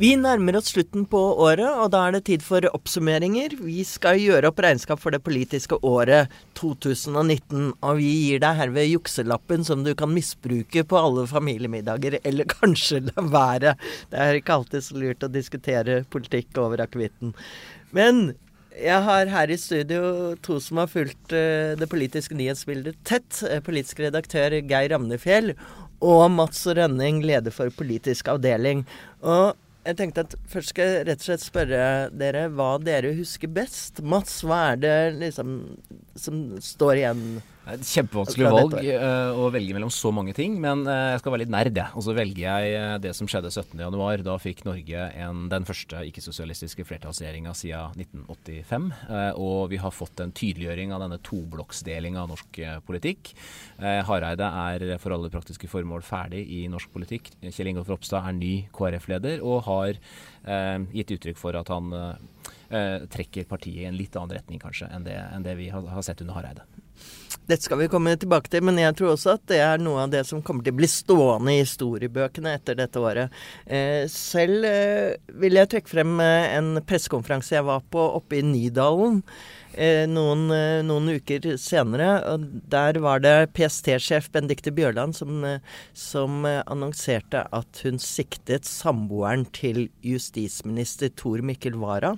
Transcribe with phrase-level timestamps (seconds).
[0.00, 3.52] Vi nærmer oss slutten på året, og da er det tid for oppsummeringer.
[3.60, 8.88] Vi skal gjøre opp regnskap for det politiske året 2019, og vi gir deg herved
[8.88, 13.76] jukselappen som du kan misbruke på alle familiemiddager, eller kanskje la være.
[14.08, 17.36] Det er ikke alltid så lurt å diskutere politikk over akevitten.
[17.92, 18.30] Men
[18.72, 23.44] jeg har her i studio to som har fulgt eh, det politiske nyhetsbildet tett.
[23.44, 25.58] Eh, politisk redaktør Geir Ramnefjell
[26.00, 28.86] og Mats Rønning, leder for politisk avdeling.
[29.20, 33.50] Og jeg tenkte at først skal jeg rett og slett spørre dere hva dere husker
[33.52, 34.02] best.
[34.04, 35.54] Mats, hva er det liksom
[36.20, 37.24] som står igjen?
[37.70, 41.42] Et kjempevanskelig valg eh, å velge mellom så mange ting, men eh, jeg skal være
[41.44, 41.94] litt nerd, jeg.
[41.98, 44.24] Og så velger jeg eh, det som skjedde 17.1.
[44.26, 48.88] Da fikk Norge en, den første ikke-sosialistiske flertallsregjeringa siden 1985.
[49.08, 53.32] eh, Og vi har fått en tydeliggjøring av denne toblokksdelinga av norsk eh, politikk.
[53.78, 57.32] Eh, Hareide er for alle praktiske formål ferdig i norsk politikk.
[57.46, 62.12] Kjell Ingolf Ropstad er ny KrF-leder og har eh, gitt uttrykk for at han eh,
[62.70, 65.86] eh, trekker partiet i en litt annen retning kanskje enn det, enn det vi har,
[65.94, 66.66] har sett under Hareide.
[67.50, 70.12] Dette skal vi komme tilbake til, men jeg tror også at det er noe av
[70.12, 73.32] det som kommer til å bli stående i historiebøkene etter dette året.
[73.66, 78.44] Eh, selv eh, vil jeg trekke frem eh, en pressekonferanse jeg var på oppe i
[78.46, 79.24] Nydalen.
[80.10, 80.48] Noen,
[80.82, 82.08] noen uker senere.
[82.26, 82.42] og
[82.72, 85.46] Der var det PST-sjef Benedicte Bjørland som,
[85.94, 92.16] som annonserte at hun siktet samboeren til justisminister Tor Mikkel Wara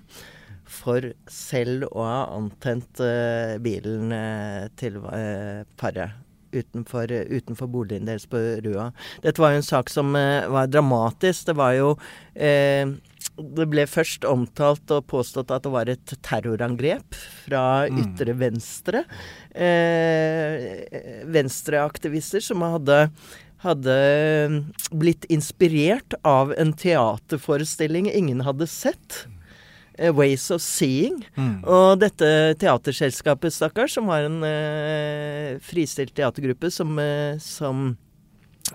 [0.73, 6.19] for selv å ha antent eh, bilen eh, til eh, paret.
[6.53, 8.91] Utenfor, utenfor boligen deres på Rua.
[9.25, 11.47] Dette var jo en sak som var dramatisk.
[11.48, 11.87] Det var jo
[12.45, 19.07] Det ble først omtalt og påstått at det var et terrorangrep fra ytre venstre.
[19.57, 23.07] Eh, venstreaktivister som hadde
[23.63, 23.96] hadde
[24.91, 29.23] blitt inspirert av en teaterforestilling ingen hadde sett.
[29.98, 31.23] Eh, Ways of Seeing.
[31.64, 37.97] Og dette teaterselskapet, stakkars, som var en eh, fristilt teatergruppe som, eh, som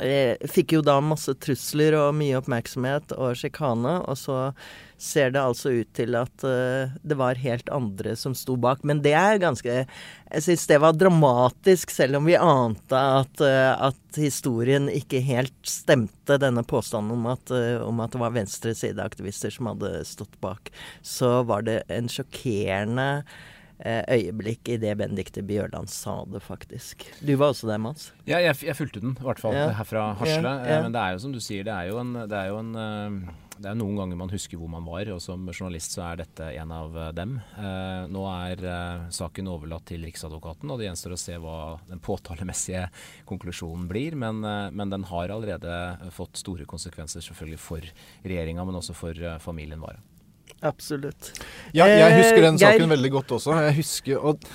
[0.01, 4.51] eh, fikk jo da masse trusler og mye oppmerksomhet og sjikane, og så
[4.97, 8.83] ser det altså ut til at uh, det var helt andre som sto bak.
[8.87, 13.89] Men det er ganske Jeg syns det var dramatisk, selv om vi ante at, uh,
[13.89, 19.53] at historien ikke helt stemte denne påstanden om at, uh, om at det var venstresideaktivister
[19.53, 20.73] som hadde stått bak.
[21.05, 23.23] Så var det en sjokkerende
[23.85, 27.03] øyeblikk i det Benedicte Bjørland sa det, faktisk.
[27.21, 28.07] Du var også der, Mats?
[28.25, 29.67] Ja, jeg, jeg fulgte den, i hvert fall Ja.
[29.77, 30.41] herfra Hasle.
[30.41, 30.79] Ja, ja.
[30.81, 32.73] Men det er jo som du sier, det er jo, en, det er jo en,
[33.61, 36.49] det er noen ganger man husker hvor man var, og som journalist så er dette
[36.61, 37.37] en av eh, dem.
[37.57, 41.57] Eh, nå er eh, saken overlatt til Riksadvokaten, og det gjenstår å se hva
[41.89, 42.87] den påtalemessige
[43.29, 44.17] konklusjonen blir.
[44.19, 47.89] Men, eh, men den har allerede fått store konsekvenser selvfølgelig for
[48.23, 49.99] regjeringa, men også for eh, familien Wara.
[50.65, 51.33] Absolutt.
[51.75, 53.53] Ja, jeg Eh, husker den saken veldig godt også.
[53.67, 54.45] Jeg husker, og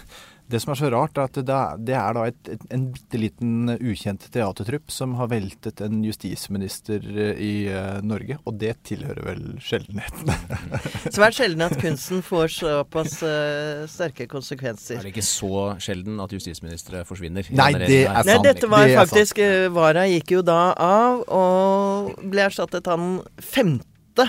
[0.53, 3.75] det som er så rart, er at det er, da et, et, en bitte liten
[3.79, 9.43] ukjent teatertrupp som har veltet en justisminister eh, i uh, Norge, og det tilhører vel
[9.63, 10.31] sjeldenheten.
[11.17, 15.01] Svært sjelden at kunsten får såpass uh, sterke konsekvenser.
[15.01, 17.51] Er det ikke så sjelden at justisministre forsvinner?
[17.57, 21.25] Nei, det er er Nei, dette var Det faktisk eh, Vara gikk jo da av,
[21.33, 24.29] og ble erstattet av den femte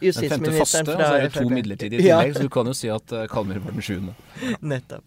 [0.00, 2.18] Den femte faste, justisministeren og fra så er det to midlertidige i Ja.
[2.22, 4.16] tillegg, så du kan jo si at uh, Kalmyr var den sjuende.
[4.72, 5.04] Nettopp.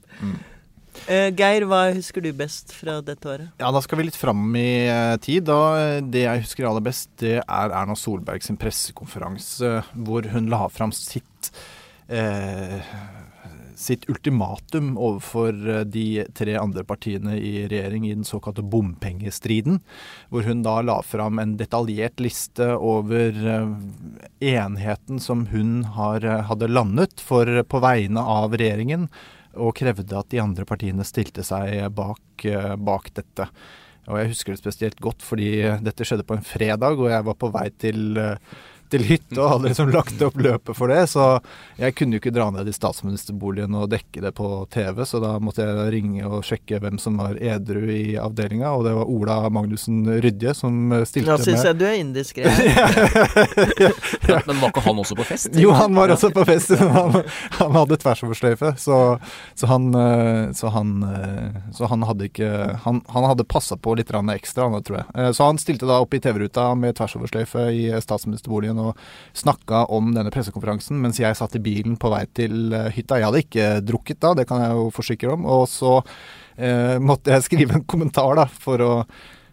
[1.08, 3.52] Eh, Geir, hva husker du best fra dette året?
[3.62, 5.46] Ja, da skal vi litt fram i uh, tid.
[5.48, 10.50] Da, eh, det jeg husker aller best, det er Erna Solberg sin pressekonferanse hvor hun
[10.52, 11.52] la fram sitt
[12.10, 12.80] eh,
[13.80, 19.80] sitt ultimatum overfor eh, de tre andre partiene i regjering i den såkalte bompengestriden.
[20.30, 23.74] Hvor hun da la fram en detaljert liste over eh,
[24.52, 29.08] enheten som hun har, eh, hadde landet for, på vegne av regjeringen,
[29.60, 32.44] og krevde at de andre partiene stilte seg bak,
[32.78, 33.48] bak dette.
[34.06, 35.50] Og jeg husker det spesielt godt fordi
[35.84, 38.20] dette skjedde på en fredag, og jeg var på vei til,
[38.90, 41.04] til hytte, og hadde liksom lagt opp løpet for det.
[41.12, 41.26] Så
[41.80, 45.36] jeg kunne jo ikke dra ned i statsministerboligen og dekke det på TV, så da
[45.44, 49.38] måtte jeg ringe og sjekke hvem som var edru i avdelinga, og det var Ola
[49.54, 52.46] Magnussen Rydje som stilte Nå med syns jeg du er indiskré.
[54.30, 55.60] Men, men var ikke han også på fest?
[55.60, 56.74] Jo, han var også på fest.
[56.80, 57.22] Han,
[57.60, 59.00] han hadde tversoversløyfe, så,
[59.54, 62.50] så, han, eh, så, han, eh, så han hadde ikke
[62.84, 65.06] Han, han hadde passa på litt ekstra, tror jeg.
[65.16, 69.00] Eh, Så han stilte da opp i TV-ruta med tversoversløyfe i statsministerboligen og
[69.38, 73.20] snakka om denne pressekonferansen mens jeg satt i bilen på vei til eh, hytta.
[73.20, 75.48] Jeg hadde ikke drukket da, det kan jeg jo forsikre om.
[75.50, 75.98] Og så
[76.58, 78.94] eh, måtte jeg skrive en kommentar da, for å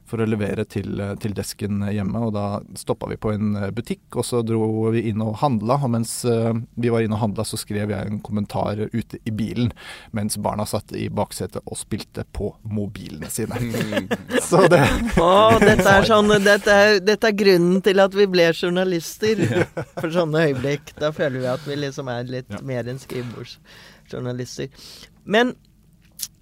[0.06, 2.20] for å levere til, til desken hjemme.
[2.28, 2.46] Og da
[2.78, 5.78] stoppa vi på en eh, butikk, og så dro vi inn og handla.
[5.82, 9.34] Og mens eh, vi var inne og handla, så skrev jeg en kommentar ute i
[9.34, 9.72] bilen
[10.16, 13.58] mens barna satt i baksetet og spilte på mobilene sine.
[14.48, 14.82] så det
[15.20, 19.42] Å, dette er sånn dette er, dette er grunnen til at vi ble journalister.
[19.98, 20.94] For sånne øyeblikk.
[21.00, 24.70] Da føler vi at vi liksom er litt mer enn skrivebordsjournalister.
[25.26, 25.56] Men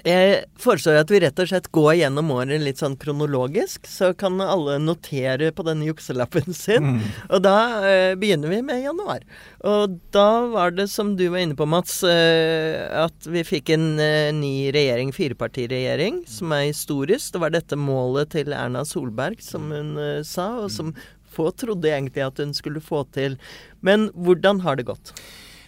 [0.05, 3.87] jeg foreslår at vi rett og slett går gjennom året litt sånn kronologisk.
[3.89, 6.99] Så kan alle notere på denne jukselappen sin.
[7.31, 7.57] Og da
[7.89, 9.25] eh, begynner vi med januar.
[9.65, 13.95] Og da var det, som du var inne på, Mats, eh, at vi fikk en
[13.97, 17.33] eh, ny regjering, firepartiregjering, som er historisk.
[17.33, 20.93] Det var dette målet til Erna Solberg, som hun eh, sa, og som
[21.35, 23.41] få trodde egentlig at hun skulle få til.
[23.81, 25.17] Men hvordan har det gått?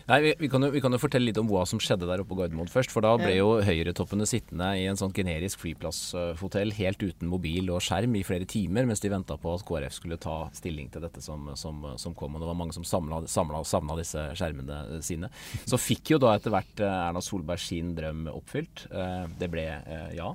[0.06, 2.20] Nei, vi, vi, kan jo, vi kan jo fortelle litt om hva som skjedde der
[2.22, 2.92] oppe på Gardermoen først.
[2.94, 7.82] For da ble jo høyretoppene sittende i en sånn generisk flyplasshotell helt uten mobil og
[7.82, 11.24] skjerm i flere timer mens de venta på at KrF skulle ta stilling til dette
[11.24, 12.38] som, som, som kom.
[12.38, 15.32] Og det var mange som savna disse skjermene sine.
[15.66, 18.86] Så fikk jo da etter hvert eh, Erna Solberg sin drøm oppfylt.
[18.94, 20.30] Eh, Det ble eh, ja.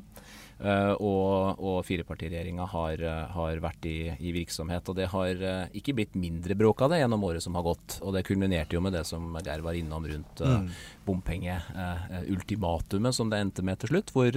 [0.61, 4.85] Uh, og, og firepartiregjeringa har, uh, har vært i, i, virksomhet.
[4.91, 7.95] Og det har uh, ikke blitt mindre bråk av det gjennom året som har gått.
[8.05, 10.69] Og det kulminerte jo med det som Geir var innom rundt uh, Mm.
[11.07, 14.11] bompengeultimatumet som det endte med til slutt.
[14.13, 14.29] Hvor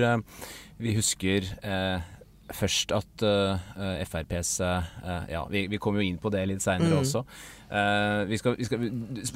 [0.81, 1.45] vi husker
[2.55, 3.23] først at
[4.09, 7.01] FrPs Ja, vi, vi kommer jo inn på det litt seinere Mm.
[7.03, 7.25] også.
[8.31, 8.83] Vi skal, vi skal,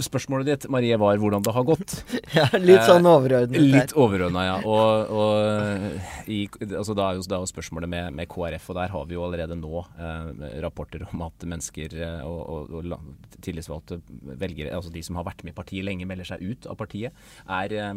[0.05, 1.97] spørsmålet ditt, Marie, var hvordan det har gått.
[2.37, 3.65] Ja, litt sånn overordnet der.
[3.73, 4.57] Litt overordna, ja.
[4.69, 8.79] Og, og i, altså da er jo, da er jo spørsmålet med, med, KrF, og
[8.79, 10.29] der har vi jo allerede nå uh,
[10.63, 14.01] rapporter om at mennesker eh, og, og, og tillitsvalgte
[14.39, 17.27] velgere, altså de som har vært med i partiet lenge, melder seg ut av partiet,
[17.49, 17.93] er eh,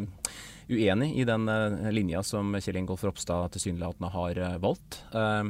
[0.72, 5.02] uenig i den eh, linja som Kjell Ingolf Ropstad tilsynelatende har eh, valgt.
[5.14, 5.44] Eh,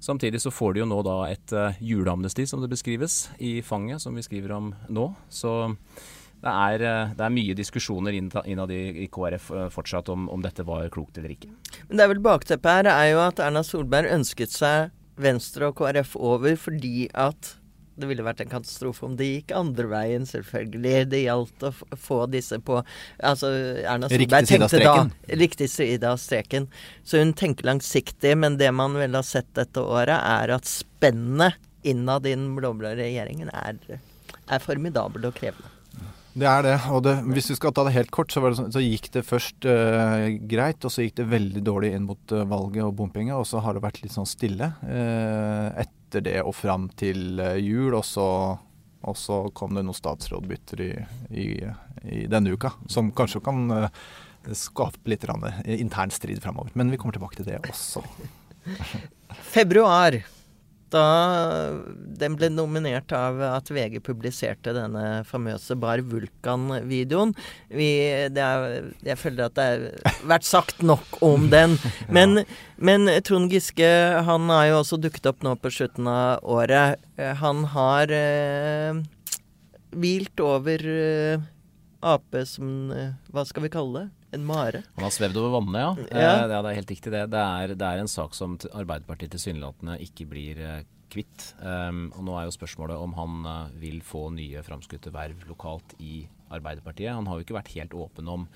[0.00, 4.16] samtidig så får de jo nå da et juleamnesti, som det beskrives, i fanget, som
[4.16, 5.08] vi skriver om nå.
[5.28, 5.54] Så
[6.38, 6.82] det er,
[7.18, 11.50] det er mye diskusjoner innad i, KrF fortsatt om, om dette var klokt eller ikke.
[11.88, 15.80] Men det er vel bakteppet her er jo at Erna Solberg ønsket seg Venstre og
[15.80, 17.56] KrF over fordi at
[17.98, 21.08] det ville vært en katastrofe om det gikk andre veien, selvfølgelig.
[21.12, 23.50] Det gjaldt å få disse på Altså,
[23.82, 24.96] Erna Solberg riktig tenkte da.
[25.42, 26.68] Riktig side av streken.
[27.02, 31.58] Så hun tenker langsiktig, men det man vel har sett dette året, er at spennet
[31.86, 35.77] innad i den blå-blå regjeringen er, er formidabel og krevende.
[36.38, 36.76] Det er det.
[36.94, 39.24] Og det, hvis vi skal ta det helt kort, så, det sånn, så gikk det
[39.26, 43.38] først eh, greit, og så gikk det veldig dårlig inn mot eh, valget og bompenger,
[43.38, 47.58] og så har det vært litt sånn stille eh, etter det og fram til eh,
[47.64, 48.28] jul, og så,
[49.02, 50.92] og så kom det noen statsrådbytter i,
[51.32, 51.50] i,
[52.20, 53.92] i denne uka, som kanskje kan eh,
[54.54, 56.74] skape litt rann, eh, intern strid framover.
[56.78, 58.04] Men vi kommer tilbake til det også.
[59.56, 60.22] Februar.
[60.88, 61.02] Da
[62.18, 67.34] den ble nominert av at VG publiserte denne famøse Bar Vulkan-videoen.
[67.68, 71.76] Vi- Jeg føler at det har vært sagt nok om den.
[72.08, 72.44] Men,
[72.78, 73.84] men Trond Giske
[74.24, 76.96] han har jo også dukket opp nå på slutten av året.
[77.18, 78.94] Eh, Han har eh,
[79.92, 81.38] hvilt over eh,
[82.02, 84.08] Ap som eh, Hva skal vi kalle det?
[84.36, 84.82] En mare?
[84.96, 86.06] Han har svevd over vannet, ja.
[86.12, 86.18] Ja.
[86.20, 87.12] Eh, ja det er helt riktig.
[87.14, 90.82] Det, det, er, det er en sak som Arbeiderpartiet tilsynelatende ikke blir eh,
[91.12, 91.52] kvitt.
[91.62, 95.96] Um, og nå er jo spørsmålet om han eh, vil få nye framskutte verv lokalt
[96.04, 97.14] i Arbeiderpartiet.
[97.14, 98.46] Han har jo ikke vært helt åpen om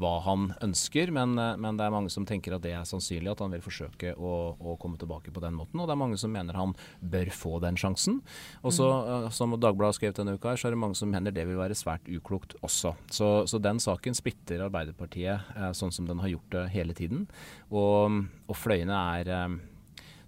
[0.00, 3.32] hva han ønsker, men, eh, men det er mange som tenker at det er sannsynlig
[3.32, 5.80] at han vil forsøke å, å komme tilbake på den måten.
[5.80, 8.20] Og det er mange som mener han bør få den sjansen.
[8.62, 9.30] Og så, mm.
[9.36, 11.76] som Dagbladet har skrevet denne uka, så er det mange som mener det vil være
[11.78, 12.94] svært uklokt også.
[13.12, 17.26] Så, så den saken splitter Arbeiderpartiet eh, sånn som den har gjort det hele tiden.
[17.70, 19.58] Og, og fløyene er eh,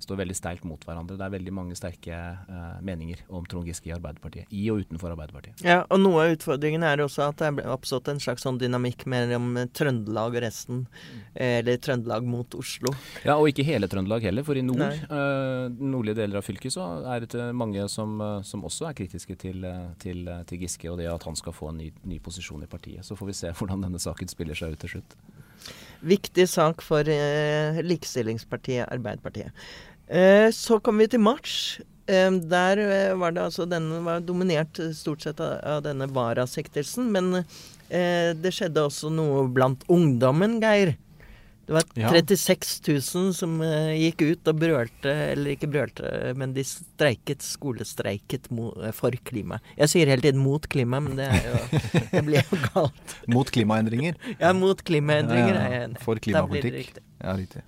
[0.03, 1.17] står veldig sterkt mot hverandre.
[1.19, 2.17] Det er veldig mange sterke
[2.49, 4.51] uh, meninger om Trond Giske i Arbeiderpartiet.
[4.51, 5.63] I og utenfor Arbeiderpartiet.
[5.67, 9.07] Ja, og noe av utfordringen er også at det er oppstått en slags sånn dynamikk
[9.11, 10.85] mellom Trøndelag og resten.
[11.35, 12.95] Eller Trøndelag mot Oslo.
[13.27, 14.47] Ja, og ikke hele Trøndelag heller.
[14.47, 14.83] For i nord,
[15.13, 19.67] uh, nordlige deler av fylket så er det mange som, som også er kritiske til,
[20.03, 23.07] til, til, Giske og det at han skal få en ny, ny posisjon i partiet.
[23.07, 25.17] Så får vi se hvordan denne saken spiller seg ut til slutt.
[26.03, 29.55] Viktig sak for eh, likestillingspartiet Arbeiderpartiet.
[30.09, 31.23] Eh, så kom vi til.
[32.07, 37.13] Eh, der eh, var det altså Denne var dominert stort sett av, denne Vara-siktelsen.
[37.15, 40.97] Men eh, det skjedde også noe blant ungdommen, Geir.
[41.63, 42.81] Det var 36
[43.15, 43.53] 000 som
[43.95, 48.49] gikk ut og brølte, eller ikke brølte, men de streiket, skolestreiket
[48.99, 49.61] for klima.
[49.79, 51.63] Jeg sier hele tiden mot klima, men det, jo,
[52.11, 53.15] det blir jo galt.
[53.37, 54.19] mot klimaendringer?
[54.43, 56.03] Ja, mot klimaendringer Ja, ja, ja.
[56.03, 56.99] For klimapolitikk.
[57.23, 57.63] Ja, riktig.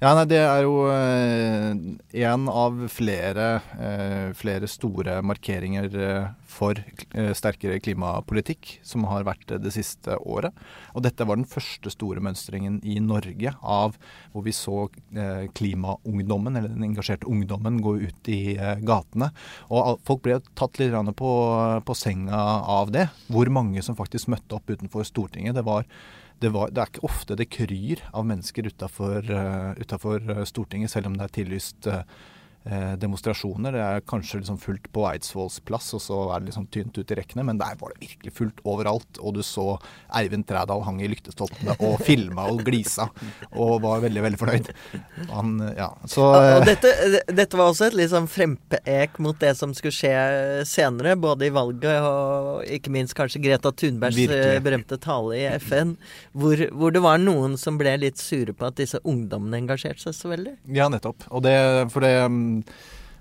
[0.00, 6.78] Ja, nei, Det er jo én eh, av flere, eh, flere, store markeringer eh, for
[6.80, 10.56] eh, sterkere klimapolitikk som har vært det siste året.
[10.94, 13.96] Og dette var den første store mønstringen i Norge av
[14.32, 14.82] hvor vi så
[15.14, 19.30] eh, klimaungdommen, eller den engasjerte ungdommen, gå ut i eh, gatene.
[19.70, 21.34] Og folk ble tatt litt på,
[21.86, 23.08] på senga av det.
[23.30, 25.56] Hvor mange som faktisk møtte opp utenfor Stortinget.
[25.56, 25.86] Det var
[26.40, 31.18] det, var, det, er ikke ofte det kryr av mennesker utafor uh, Stortinget, selv om
[31.18, 32.00] det er tillyst uh,
[33.00, 33.72] demonstrasjoner.
[33.72, 37.12] Det er kanskje liksom fullt på Eidsvolls plass, og så er det liksom tynt ut
[37.12, 37.44] i rekkene.
[37.46, 39.20] Men der var det virkelig fullt overalt.
[39.20, 39.78] Og du så
[40.18, 43.08] Eivind Trædal hang i lyktestolpene og filma og glisa
[43.50, 44.70] og var veldig, veldig fornøyd.
[45.32, 46.26] Han, ja, så,
[46.60, 46.92] og dette,
[47.32, 50.12] dette, var også et liksom frempeek mot det som skulle skje
[50.68, 54.64] senere, både i valget og ikke minst kanskje Greta Thunbergs eh, virkelig.
[54.68, 55.96] berømte tale i FN,
[56.36, 60.16] hvor, hvor det var noen som ble litt sure på at disse ungdommene engasjerte seg
[60.16, 60.56] så veldig.
[60.76, 61.26] Ja, nettopp.
[61.32, 61.56] Og det,
[61.94, 62.28] for det Eh,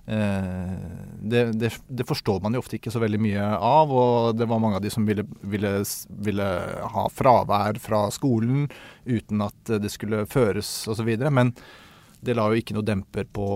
[0.10, 3.92] det, det, det, forstår man jo ofte ikke så veldig mye av.
[3.94, 5.74] Og det var mange av de som ville, ville,
[6.26, 6.48] ville
[6.96, 8.66] ha fravær fra skolen
[9.06, 11.12] uten at det skulle føres osv.
[11.30, 11.54] Men
[12.20, 13.48] det la jo ikke noe demper på,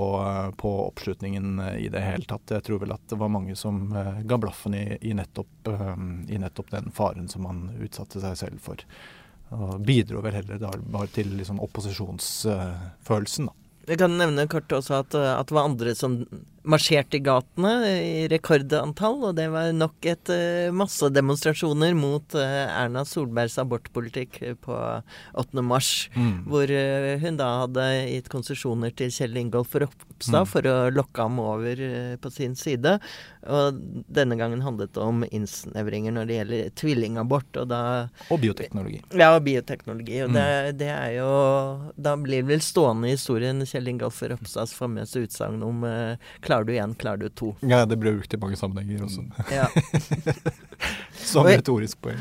[0.58, 2.52] på, oppslutningen i det hele tatt.
[2.56, 5.68] Jeg tror vel at det var mange som uh, ga blaffen i, i, nettopp,
[6.30, 8.78] i, nettopp, den faren som man utsatte seg selv for.
[9.54, 13.54] Og bidro vel heller da bare til liksom, opposisjonsfølelsen, da.
[13.88, 16.22] Jeg kan nevne kort også at, eh, at, det var andre som
[16.64, 19.20] marsjerte i gatene i rekordantall.
[19.30, 20.32] Og det var nok et
[20.72, 24.80] masse massedemonstrasjoner mot uh, Erna Solbergs abortpolitikk på
[25.34, 25.64] 8.
[25.66, 26.10] mars.
[26.16, 26.44] Mm.
[26.48, 26.74] Hvor
[27.24, 30.52] hun da hadde gitt konsesjoner til Kjell Ingolf Ropstad mm.
[30.54, 31.84] for å lokke ham over
[32.22, 32.98] på sin side.
[33.44, 33.80] Og
[34.14, 37.50] denne gangen handlet det om innsnevringer når det gjelder tvillingabort.
[37.60, 37.82] Og, da,
[38.32, 39.02] og bioteknologi.
[39.12, 40.22] Ja, og bioteknologi.
[40.24, 40.38] Og mm.
[40.38, 40.48] det,
[40.84, 41.32] det, er jo
[41.96, 46.16] Da blir vel stående i historien Kjell Ingolf Ropstads famøse utsagn om uh,
[46.54, 47.56] 'klarer du én, klarer du to'.
[47.62, 49.26] Ja, det blir brukt i mange sammenhenger også.
[49.54, 49.68] Ja.
[51.24, 52.20] Som retorisk poeng.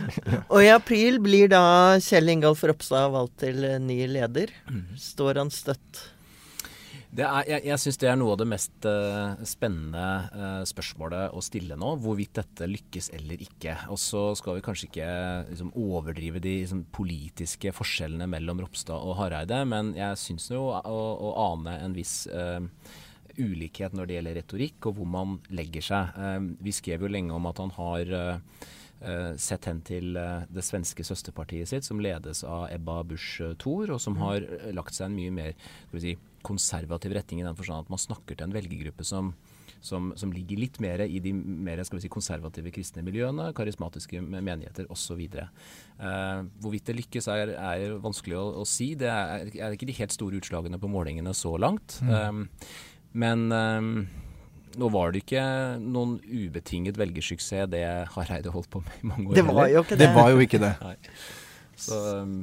[0.49, 4.53] Og i april blir da Kjell Ingolf Ropstad valgt til ny leder.
[4.71, 4.97] Mm.
[5.01, 6.09] Står han støtt?
[7.12, 11.43] Er, jeg jeg syns det er noe av det mest uh, spennende uh, spørsmålet å
[11.45, 11.91] stille nå.
[12.01, 13.75] Hvorvidt dette lykkes eller ikke.
[13.93, 15.11] Og så skal vi kanskje ikke
[15.51, 20.97] liksom, overdrive de liksom, politiske forskjellene mellom Ropstad og Hareide, men jeg syns jo å,
[21.12, 22.65] å, ane en viss uh,
[23.39, 26.23] ulikhet når det gjelder retorikk og hvor man legger seg.
[26.62, 28.15] vi skrev jo lenge om at han har
[29.35, 34.15] sett hen til det svenske søsterpartiet sitt, som ledes av Ebba Busch Thor, og som
[34.15, 34.21] mm.
[34.23, 34.47] har
[34.77, 35.57] lagt seg en mye mer
[35.99, 36.15] si,
[36.47, 39.33] konservativ retning i den forstand at man snakker til en velgergruppe som,
[39.83, 45.23] som, som ligger litt mer i de mer si, konservative kristne miljøene, karismatiske menigheter osv.
[45.23, 48.93] Eh, hvorvidt det lykkes er, er vanskelig å, å, si.
[48.99, 52.01] Det er, er, ikke de helt store utslagene på målingene så langt.
[52.03, 52.15] Mm.
[52.15, 52.47] Um,
[53.12, 53.95] men um,
[54.81, 55.45] nå var det ikke
[55.83, 59.38] noen ubetinget velgersuksess det Hareide holdt på med i mange år.
[59.38, 60.04] Det var jo ikke det.
[60.07, 60.75] Det var jo ikke det.
[60.83, 60.97] Nei.
[61.83, 62.37] Så, um,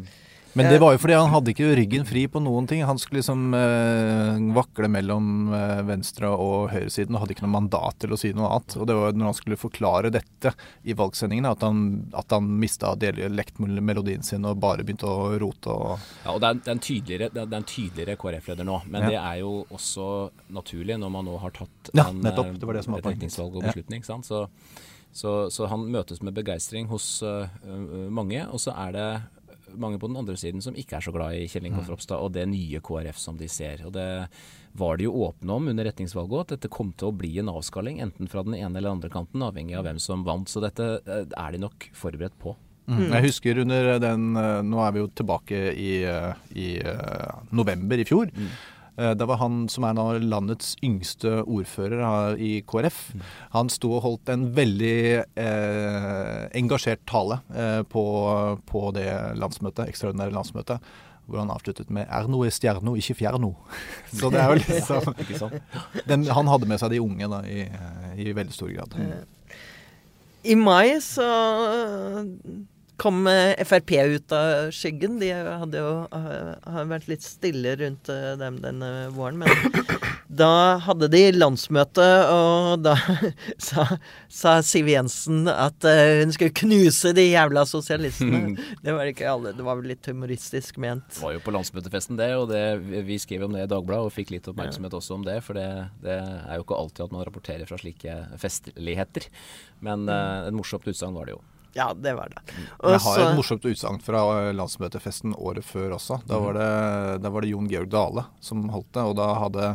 [0.54, 2.82] men det var jo fordi han hadde ikke ryggen fri på noen ting.
[2.88, 8.00] Han skulle liksom eh, vakle mellom eh, venstre- og høyresiden og hadde ikke noe mandat
[8.02, 8.78] til å si noe annet.
[8.80, 10.54] Og det var når han skulle forklare dette
[10.84, 11.86] i valgsendingene, at han,
[12.18, 15.74] at han mista dialektmelodien sin og bare begynte å rote.
[15.74, 18.82] Og ja, og det er, det er en tydeligere, er tydeligere KrF-leder nå.
[18.90, 19.14] Men ja.
[19.14, 20.12] det er jo også
[20.56, 23.60] naturlig når man nå har tatt ja, en nettopp, det var det som var betenkningsvalg
[23.60, 24.06] og beslutning.
[24.08, 24.22] Ja.
[24.26, 24.46] Så,
[25.12, 27.46] så, så, han møtes med begeistring hos uh,
[28.10, 28.46] mange.
[28.50, 29.10] Og så er det
[29.78, 31.94] mange på den andre siden som ikke er så glad i Kjell Ingolf mm.
[31.94, 33.84] Ropstad og det nye KrF som de ser.
[33.88, 34.08] Og det
[34.80, 37.52] var de jo åpne om under retningsvalget òg, at dette kom til å bli en
[37.52, 40.50] avskalling enten fra den ene eller andre kanten, avhengig av hvem som vant.
[40.50, 42.56] Så dette eh, er de nok forberedt på.
[42.90, 43.06] Mm.
[43.12, 46.70] Jeg husker under den eh, Nå er vi jo tilbake i, eh, i
[47.54, 48.34] november i fjor.
[48.34, 48.52] Mm.
[49.00, 53.00] Eh, Det var han som er nå landets yngste ordfører i KrF.
[53.56, 54.96] Han sto og holdt en veldig
[55.40, 58.04] eh, engasjert tale eh, på,
[58.68, 59.08] på det
[59.40, 60.92] landsmøtet, ekstraordinære landsmøtet,
[61.30, 63.54] hvor han avsluttet med 'Erno er stjerno, ikke fjerno'.
[64.20, 64.56] Så det er jo
[65.30, 65.60] liksom
[66.08, 67.68] den, Han hadde med seg de unge da, i,
[68.18, 68.98] i veldig stor grad.
[70.44, 71.28] I mai så
[73.00, 75.20] kom eh, Frp ut av skyggen.
[75.22, 79.40] De hadde jo eh, har vært litt stille rundt eh, dem denne våren.
[79.42, 79.50] Men
[80.30, 82.96] da hadde de landsmøte, og da
[83.70, 83.86] sa,
[84.30, 88.56] sa Siv Jensen at hun skulle knuse de jævla sosialistene.
[88.84, 91.08] Det var ikke alle, det var vel litt humoristisk ment.
[91.16, 92.62] Det var jo på landsmøtefesten det, og det,
[93.08, 95.40] vi skrev om det i Dagbladet og fikk litt oppmerksomhet også om det.
[95.46, 95.68] For det,
[96.04, 99.30] det er jo ikke alltid at man rapporterer fra slike festligheter.
[99.86, 101.42] Men eh, et morsomt utsagn var det jo.
[101.78, 102.42] Ja, det var det.
[102.80, 106.22] Også, Jeg har et morsomt utsagn fra eh, landsmøtefesten året før også.
[106.30, 106.70] Da var det,
[107.24, 109.74] da var det Jon Georg Dale som holdt det, og da hadde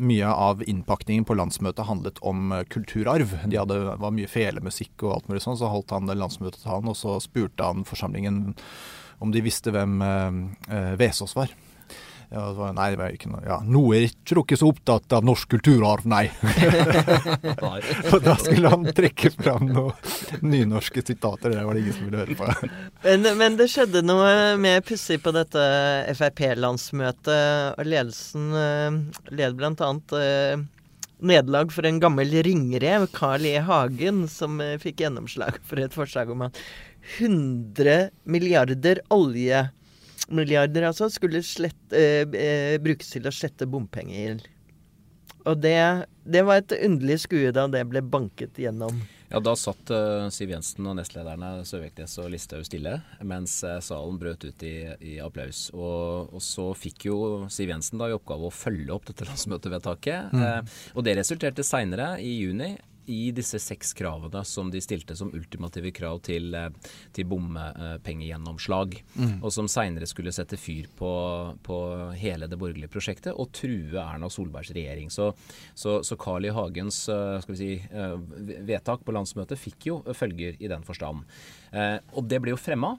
[0.00, 3.34] mye av innpakningen på landsmøtet handlet om eh, kulturarv.
[3.44, 7.18] De hadde, var mye felemusikk og alt mulig sånn, så holdt han landsmøtetalen, og så
[7.24, 8.54] spurte han forsamlingen
[9.22, 11.52] om de visste hvem eh, Vesås var.
[12.32, 15.12] Ja, det var, nei, det var ikke noe Ja, nå er ikke dere så opptatt
[15.12, 16.24] av norsk kulturarv, nei.
[18.12, 21.52] Og da skulle han trekke fram noen nynorske sitater.
[21.52, 22.70] Det var det ingen som ville høre på.
[23.04, 25.62] Men, men det skjedde noe mer pussig på dette
[26.16, 27.74] Frp-landsmøtet.
[27.76, 29.00] og Ledelsen eh,
[29.34, 29.90] led bl.a.
[30.14, 30.62] Uh,
[31.22, 33.56] nederlag for en gammel ringrev, Carl E.
[33.66, 36.58] Hagen, som eh, fikk gjennomslag for et forslag om at
[37.18, 39.02] 100 milliarder
[40.28, 44.48] oljemilliarder altså, skulle slett, eh, eh, brukes til å slette bompengegjeld.
[45.44, 49.02] Og det, det var et underlig skue da det ble banket gjennom.
[49.32, 54.18] Ja, Da satt uh, Siv Jensen og nestlederne Søviknes og Listhaug stille, mens uh, salen
[54.20, 55.70] brøt ut i, i applaus.
[55.72, 57.16] Og, og så fikk jo
[57.50, 60.36] Siv Jensen da i oppgave å følge opp dette landsmøtevedtaket.
[60.36, 62.74] Eh, og det resulterte seinere, i juni,
[63.06, 66.68] i disse seks kravene som de stilte som ultimative krav til, eh,
[67.12, 68.96] til bompengegjennomslag.
[69.42, 71.12] Og som seinere skulle sette fyr på,
[71.62, 71.78] på
[72.18, 75.10] hele det borgerlige prosjektet og true Erna Solbergs regjering.
[75.10, 75.32] Så,
[75.74, 76.52] så, så Carl I.
[76.52, 78.16] Hagens eh, skal vi si, eh,
[78.68, 81.24] vedtak på landsmøtet fikk jo følger i den forstand.
[81.72, 82.96] Og det ble jo fremma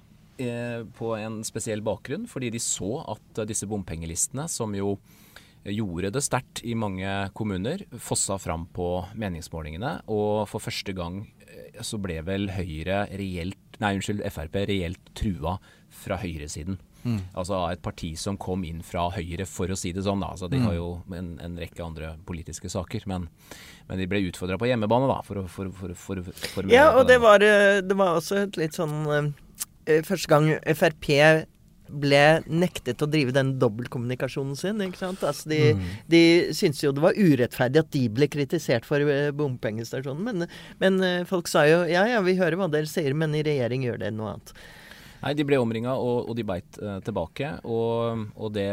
[0.98, 4.96] på en spesiell bakgrunn, fordi de så at disse bompengelistene, som jo
[5.64, 8.90] gjorde det sterkt i mange kommuner, fossa fram på
[9.20, 10.00] meningsmålingene.
[10.12, 15.56] Og for første gang eh, så ble vel Høyre reelt Nei, unnskyld, Frp reelt trua
[15.90, 16.78] fra høyresiden.
[17.36, 20.22] Altså av et parti som kom inn fra Høyre, for å si det sånn.
[20.24, 20.32] da.
[20.34, 23.28] Altså, de har jo en, en rekke andre politiske saker, men,
[23.90, 27.44] men de ble utfordra på hjemmebane, da, for for, for, for, Ja, og det var,
[27.44, 30.46] eh, det var også et litt sånn eh, Første gang
[30.80, 31.10] Frp
[32.04, 34.82] ble nektet å drive den dobbeltkommunikasjonen sin.
[34.86, 35.24] ikke sant?
[35.26, 35.60] Altså de,
[36.12, 36.24] de
[36.56, 40.24] syntes jo det var urettferdig at de ble kritisert for eh, bompengestasjonen.
[40.26, 40.48] Men,
[40.84, 43.86] men eh, folk sa jo ja ja, vi hører hva dere sier, men i regjering
[43.86, 44.56] gjør dere noe annet.
[45.24, 47.54] Nei, de ble omringa, og, og de beit uh, tilbake.
[47.64, 48.68] Og, og det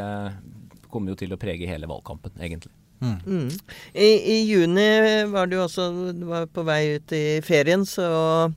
[0.90, 2.74] kommer jo til å prege hele valgkampen, egentlig.
[3.00, 3.48] Mm.
[3.94, 4.90] I, I juni
[5.32, 8.50] var du også Du var på vei ut i ferien, så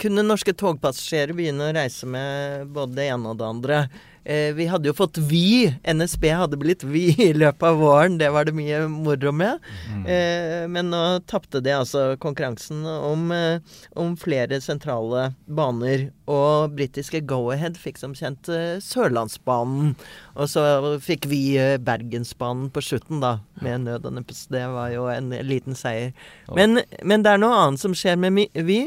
[0.00, 3.82] kunne norske togpassasjerer begynne å reise med både det ene og det andre.
[4.24, 5.72] Eh, vi hadde jo fått Vy.
[5.84, 8.18] NSB hadde blitt Vy i løpet av våren.
[8.20, 9.60] Det var det mye moro med.
[10.04, 13.60] Eh, men nå tapte de altså konkurransen om, eh,
[13.96, 16.10] om flere sentrale baner.
[16.30, 18.50] Og britiske Go-Ahead fikk som kjent
[18.84, 19.94] Sørlandsbanen.
[20.36, 20.62] Og så
[21.02, 24.36] fikk vi Bergensbanen på slutten, da, med nød og neppe.
[24.50, 26.12] Det var jo en liten seier.
[26.54, 28.78] Men, men det er noe annet som skjer med Vy.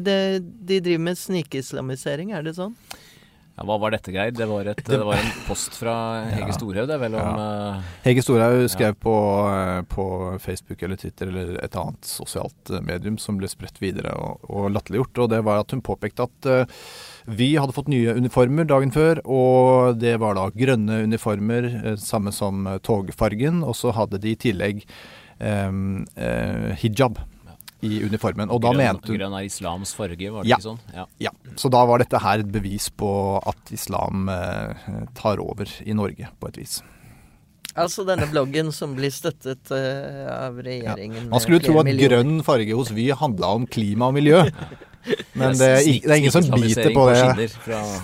[0.00, 2.74] De driver med snikislamisering, er det sånn?
[3.56, 4.34] Ja, hva var dette, Geir?
[4.36, 5.96] Det var, et, det var en post fra
[6.28, 7.78] Hege Storhaug, det vel om ja.
[8.04, 9.14] Hege Storhaug skrev på,
[9.48, 10.06] eh, på
[10.44, 14.68] Facebook eller Twitter eller et annet sosialt eh, medium som ble spredt videre og, og
[14.74, 15.22] latterliggjort.
[15.24, 16.82] Og det var at hun påpekte at uh,
[17.26, 22.34] vi hadde fått nye uniformer dagen før, og det var da grønne uniformer, eh, samme
[22.34, 23.64] som eh, togfargen.
[23.66, 24.84] Og så hadde de i tillegg
[25.40, 27.18] um, uh, hijab
[27.82, 28.48] i uniformen.
[28.50, 30.56] Og da grønn, mente hun grønn er islams farge, var det Ja.
[30.56, 30.78] ikke sånn?
[30.94, 31.04] Ja.
[31.20, 33.10] Ja, så da var dette her et bevis på
[33.46, 34.74] at islam eh,
[35.14, 36.82] tar over i Norge, på et vis.
[37.76, 41.28] Altså denne bloggen som blir støttet uh, av regjeringen.
[41.32, 42.22] Man skulle jo tro at millioner.
[42.22, 44.42] grønn farge hos Vy handla om klima og miljø.
[45.38, 47.46] Men det, er det er ingen som biter på det.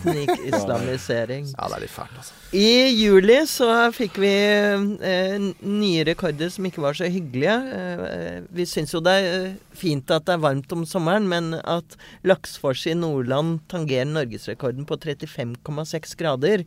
[0.02, 1.48] Snikislamisering.
[1.50, 2.38] Ja, det er litt fælt, altså.
[2.52, 7.56] I juli så fikk vi eh, nye rekorder som ikke var så hyggelige.
[7.78, 11.56] Eh, vi syns jo det er eh, fint at det er varmt om sommeren, men
[11.58, 11.96] at
[12.28, 16.66] Laksfors i Nordland tangerer norgesrekorden på 35,6 grader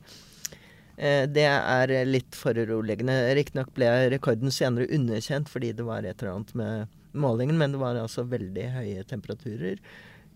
[0.96, 3.14] det er litt foruroligende.
[3.36, 7.82] Riktignok ble rekorden senere underkjent fordi det var et eller annet med målingen, men det
[7.82, 9.80] var altså veldig høye temperaturer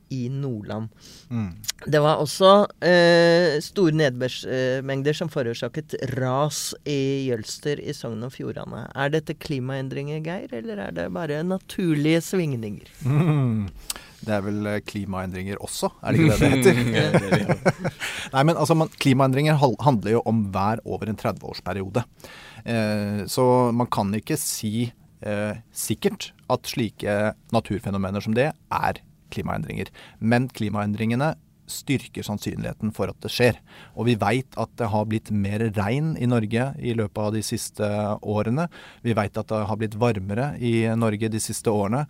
[0.10, 0.90] i Nordland.
[1.30, 1.52] Mm.
[1.86, 2.52] Det var også
[2.86, 8.88] eh, store nedbørsmengder som forårsaket ras i Jølster i Sogn og Fjordane.
[8.98, 12.90] Er dette klimaendringer, Geir, eller er det bare naturlige svingninger?
[13.06, 13.70] Mm.
[14.20, 17.92] Det er vel eh, klimaendringer også, er det ikke det det heter?
[18.36, 22.04] Nei, men altså, man, Klimaendringer handler jo om vær over en 30-årsperiode.
[22.66, 27.20] Eh, så man kan ikke si eh, sikkert at slike
[27.56, 29.04] naturfenomener som det er
[29.34, 29.92] klimaendringer.
[30.20, 31.36] Men klimaendringene
[31.70, 33.60] styrker sannsynligheten for at det skjer.
[33.94, 37.44] Og vi veit at det har blitt mer regn i Norge i løpet av de
[37.46, 38.68] siste årene.
[39.06, 42.06] Vi veit at det har blitt varmere i Norge de siste årene.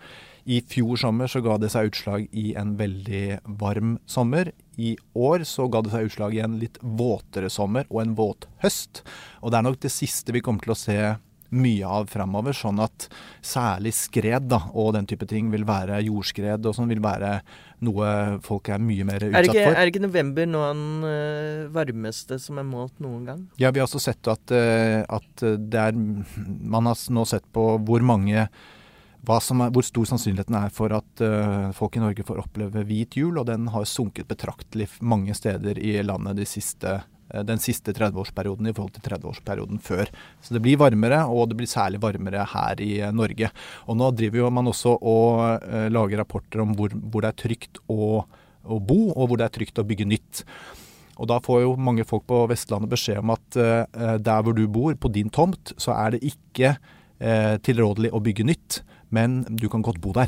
[0.50, 4.50] I fjor sommer så ga det seg utslag i en veldig varm sommer.
[4.82, 8.48] I år så ga det seg utslag i en litt våtere sommer og en våt
[8.64, 9.04] høst.
[9.44, 11.00] Og det er nok det siste vi kommer til å se
[11.50, 13.08] mye av framover, sånn at
[13.46, 17.40] særlig skred da, og den type ting vil være jordskred og sånn vil være
[17.86, 18.10] noe
[18.46, 19.78] folk er mye mer Er utsatt det, for.
[19.82, 23.46] er ikke november nå den eh, varmeste som er målt noen gang?
[23.62, 27.72] Ja, vi har også sett at, eh, at det er Man har nå sett på
[27.82, 28.46] hvor mange
[29.27, 33.38] er, hvor stor sannsynligheten er for at uh, folk i Norge får oppleve hvit jul,
[33.38, 37.01] og den har sunket betraktelig mange steder i landet de siste,
[37.34, 40.10] uh, den siste 30-årsperioden i forhold til 30-årsperioden før.
[40.41, 43.51] Så det blir varmere, og det blir særlig varmere her i eh, Norge.
[43.88, 47.41] Og nå driver jo man også og uh, lager rapporter om hvor, hvor det er
[47.43, 48.23] trygt å,
[48.63, 50.45] å bo, og hvor det er trygt å bygge nytt.
[51.19, 53.58] Og da får jo mange folk på Vestlandet beskjed om at
[54.23, 56.77] der hvor du bor, på din tomt, så er det ikke
[57.19, 58.79] eh, tilrådelig å bygge nytt,
[59.10, 60.26] men du kan godt bo der.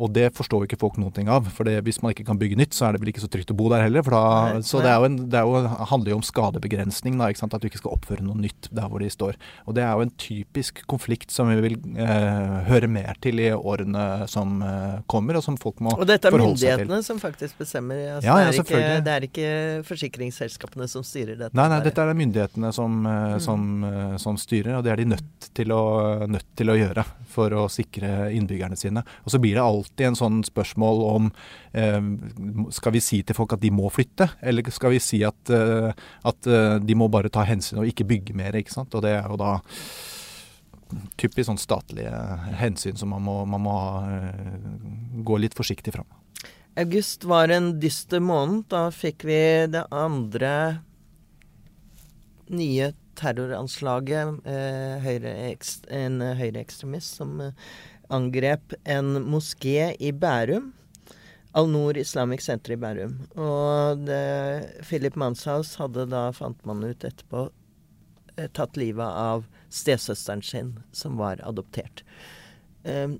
[0.00, 1.46] Og det forstår ikke folk noen ting av.
[1.54, 3.52] For det, hvis man ikke kan bygge nytt, så er det vel ikke så trygt
[3.52, 4.02] å bo der heller.
[4.06, 4.22] Da,
[4.56, 5.60] Nei, så det, en, det jo,
[5.92, 9.10] handler jo om skadebegrensning, da, at du ikke skal oppføre noe nytt der hvor de
[9.12, 9.38] står.
[9.68, 13.50] Og det er jo en typisk konflikt som vi vil eh, høre mer til i
[13.54, 16.30] årene som eh, kommer, og som folk må forholde seg til.
[16.30, 18.00] Og dette er myndighetene som faktisk bestemmer.
[18.16, 19.50] Altså, Ja, ja, det, er ikke, det er ikke
[19.90, 21.56] forsikringsselskapene som styrer dette.
[21.56, 23.40] Nei, nei, dette er det myndighetene som, eh, Mm.
[23.40, 27.04] som, eh, som styrer, og det er de nødt til, å, nødt til å gjøre
[27.30, 29.04] for å sikre innbyggerne sine.
[29.24, 31.30] Og så blir det alltid en sånn spørsmål om
[31.72, 32.00] eh,
[32.70, 35.92] skal vi si til folk at de må flytte, eller skal vi si at, eh,
[36.24, 38.94] at eh, de må bare ta hensyn og ikke bygge mer, ikke sant.
[38.94, 39.60] Og det er jo da
[41.16, 42.10] typisk sånn statlige
[42.58, 43.76] hensyn som man må, man må
[44.06, 46.08] eh, gå litt forsiktig fram.
[46.78, 48.68] August var en dyster måned.
[48.70, 50.80] Da fikk vi det andre
[52.50, 54.40] nye terroranslaget.
[54.48, 55.34] Eh, høyre
[55.92, 57.52] en høyreekstremist som eh,
[58.10, 60.72] angrep en moské i Bærum.
[61.52, 63.16] Al-Noor Islamic Center i Bærum.
[63.34, 64.20] Og det,
[64.86, 67.48] Philip Manshaus hadde da, fant man ut etterpå,
[68.36, 72.04] eh, tatt livet av stesøsteren sin, som var adoptert.
[72.84, 73.18] Um,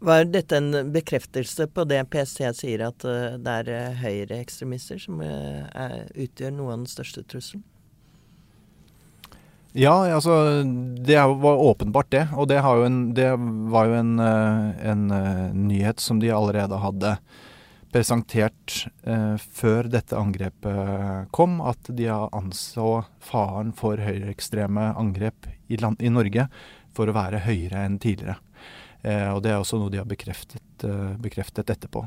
[0.00, 5.20] var dette en bekreftelse på det PST sier, at eh, det er uh, høyreekstremister som
[5.20, 7.66] eh, er, utgjør noe av den største trusselen?
[9.72, 10.62] Ja, altså
[10.98, 12.24] det var åpenbart det.
[12.34, 13.28] Og det, en, det
[13.70, 17.14] var jo en, eh, en eh, nyhet som de allerede hadde
[17.90, 26.02] presentert eh, før dette angrepet kom, at de anså faren for høyreekstreme angrep i, land,
[26.02, 26.46] i Norge
[26.94, 28.38] for å være høyere enn tidligere.
[29.02, 32.04] Eh, og det er også noe de har bekreftet, eh, bekreftet etterpå.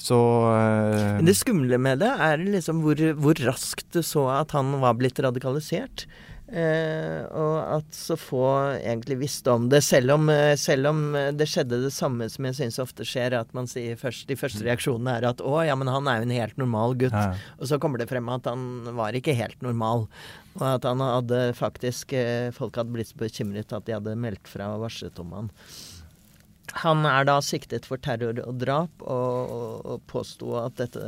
[0.00, 0.16] Så
[0.54, 4.72] eh, Men det skumle med det er liksom hvor, hvor raskt du så at han
[4.80, 6.06] var blitt radikalisert.
[6.50, 8.42] Eh, og at så få
[8.80, 12.48] egentlig visste om det, selv om, eh, selv om eh, det skjedde det samme som
[12.48, 15.76] jeg syns ofte skjer, at man sier først De første reaksjonene er at 'å, ja,
[15.78, 17.14] men han er jo en helt normal gutt'.
[17.14, 17.38] Ja.
[17.60, 20.08] Og så kommer det frem at han var ikke helt normal.
[20.58, 24.50] Og at han hadde faktisk eh, Folk hadde blitt så bekymret at de hadde meldt
[24.50, 25.50] fra og varslet om han.
[26.78, 31.02] Han er da siktet for terror og drap, og, og, at dette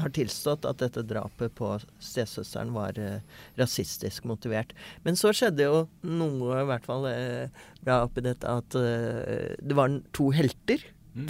[0.00, 3.20] Har tilstått at dette drapet på stesøsteren var eh,
[3.60, 4.72] rasistisk motivert.
[5.04, 7.52] Men så skjedde jo noe, i hvert fall eh,
[7.84, 10.82] bra oppi dette, at eh, det var to helter.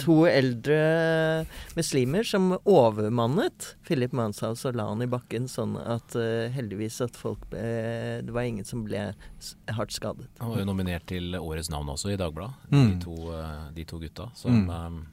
[0.03, 1.45] To eldre
[1.77, 7.15] muslimer som overmannet Philip Manshaus og la han i bakken, sånn at uh, heldigvis at
[7.15, 7.61] folk ble,
[8.27, 9.13] Det var ingen som ble
[9.71, 10.27] hardt skadet.
[10.41, 12.89] Han var jo nominert til årets navn også i Dagbladet, Mm.
[12.89, 14.29] de, to, eh, de to gutta.
[14.35, 15.05] Som Mm.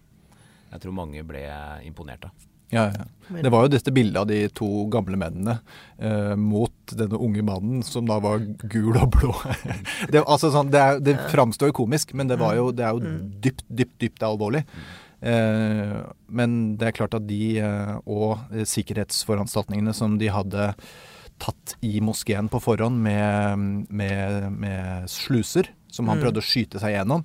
[0.72, 1.44] jeg tror mange ble
[1.86, 2.30] imponert av.
[2.74, 3.10] Ja, ja.
[3.24, 5.56] Det var jo dette bildet av de to gamle mennene
[5.96, 9.32] eh, mot denne unge mannen som da var gul og blå.
[10.12, 12.92] det, altså sånn, det, er, det framstår jo komisk, men det, var jo, det er
[12.92, 14.64] jo dypt, dypt, dypt alvorlig.
[15.24, 15.96] Eh,
[16.36, 20.72] men det er klart at de eh, og sikkerhetsforanstaltningene som de hadde
[21.42, 26.24] tatt i moskeen på forhånd med, med, med sluser som han Mm.
[26.24, 27.22] prøvde å skyte seg gjennom.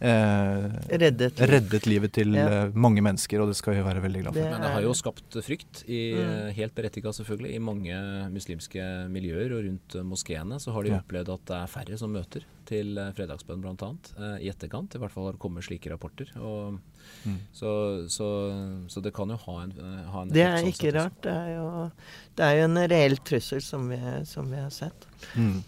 [0.00, 1.38] Eh, Reddet.
[1.48, 2.46] reddet livet til Ja.
[2.66, 4.42] eh, mange mennesker, og det skal vi være veldig glad for.
[4.42, 6.52] Det Men det har jo skapt frykt, i, Mm.
[6.54, 7.54] helt berettiga selvfølgelig.
[7.54, 7.94] I mange
[8.32, 11.00] muslimske miljøer og rundt eh, moskeene så har de Ja.
[11.00, 13.94] opplevd at det er færre som møter til eh, fredagsbønn bl.a.
[14.18, 14.94] Eh, I etterkant.
[14.94, 16.28] I hvert fall har det kommet slike rapporter.
[16.40, 16.78] Og,
[17.26, 17.38] Mm.
[17.52, 20.92] så, så, så det kan jo ha en, eh, ha en Det er sånn ikke
[20.94, 21.20] rart.
[21.22, 21.90] Det er jo,
[22.36, 25.06] det er jo en reell trussel som vi, som vi har sett.
[25.36, 25.62] Mm.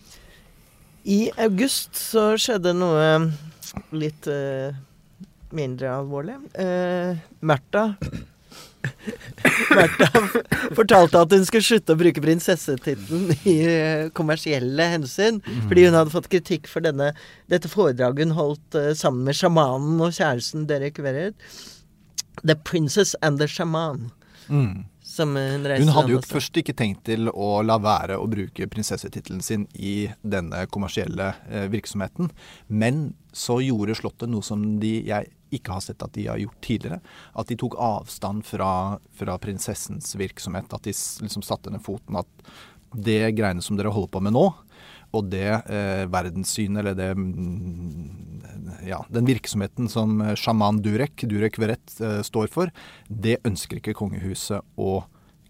[1.05, 3.09] I august så skjedde noe
[3.93, 4.73] litt uh,
[5.55, 6.39] mindre alvorlig.
[6.57, 7.91] Uh, Märtha
[9.75, 10.09] Märtha
[10.77, 15.41] fortalte at hun skulle slutte å bruke prinsessetittelen i uh, kommersielle hensyn.
[15.69, 17.13] Fordi hun hadde fått kritikk for denne,
[17.53, 21.37] dette foredraget hun holdt uh, sammen med sjamanen og kjæresten Derek Verrett.
[22.43, 24.11] The Princess and the Shaman.
[24.49, 24.85] Mm.
[25.15, 29.45] Som eh, hun hadde jo først ikke tenkt til å la være å bruke prinsessetittelen
[29.45, 32.33] sin i denne kommersielle eh, virksomheten,
[32.67, 36.59] men så gjorde Slottet noe som de, jeg ikke har sett at de har gjort
[36.67, 36.99] tidligere.
[37.39, 40.73] At de tok avstand fra, fra prinsessens virksomhet.
[40.75, 42.19] At de liksom satte ned foten.
[42.19, 42.51] At
[42.95, 44.49] det greiene som dere holder på med nå,
[45.15, 48.23] og det eh, verdenssynet eller det mm,
[48.85, 52.73] Ja, den virksomheten som eh, sjaman Durek, Durek Verrett, eh, står for,
[53.09, 55.05] det ønsker ikke kongehuset å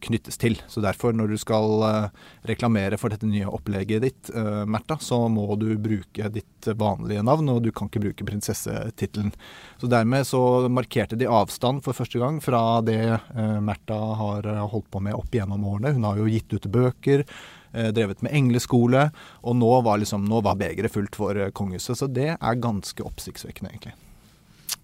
[0.07, 0.59] knyttes til.
[0.71, 5.25] Så derfor, når du skal eh, reklamere for dette nye opplegget ditt, eh, Märtha, så
[5.33, 9.35] må du bruke ditt vanlige navn, og du kan ikke bruke prinsessetittelen.
[9.81, 14.91] Så dermed så markerte de avstand for første gang fra det eh, Märtha har holdt
[14.93, 15.95] på med opp igjennom årene.
[15.97, 17.27] Hun har jo gitt ut bøker,
[17.75, 19.09] drevet med engleskole,
[19.43, 21.99] og nå var, liksom, var begeret fullt for eh, kongehuset.
[21.99, 23.97] Så det er ganske oppsiktsvekkende, egentlig.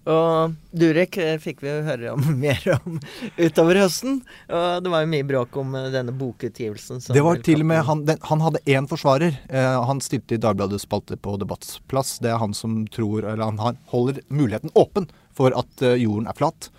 [0.09, 2.97] Og Durek eh, fikk vi høre om, mer om
[3.37, 4.23] utover høsten.
[4.49, 7.03] Og det var jo mye bråk om eh, denne bokutgivelsen.
[7.13, 9.37] Det var til og med Han, den, han hadde én forsvarer.
[9.53, 12.17] Eh, han stilte i Dagbladets spalte på Debattsplass.
[12.25, 16.27] Det er han som tror Eller han, har- holder muligheten åpen for at eh, jorden
[16.33, 16.71] er flat.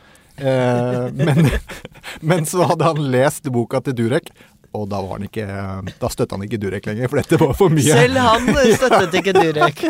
[0.41, 1.45] Eh, men,
[2.33, 4.31] men så hadde han lest boka til Durek,
[4.73, 5.45] og da var han ikke
[5.99, 7.91] Da støtta han ikke Durek lenger, for dette var for mye.
[7.91, 9.81] Selv han støttet ikke Durek.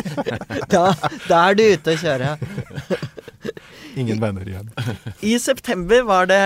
[0.68, 0.88] Da,
[1.30, 2.32] da er du ute å kjøre.
[3.96, 4.70] Ingen venner igjen.
[5.20, 6.42] I september var det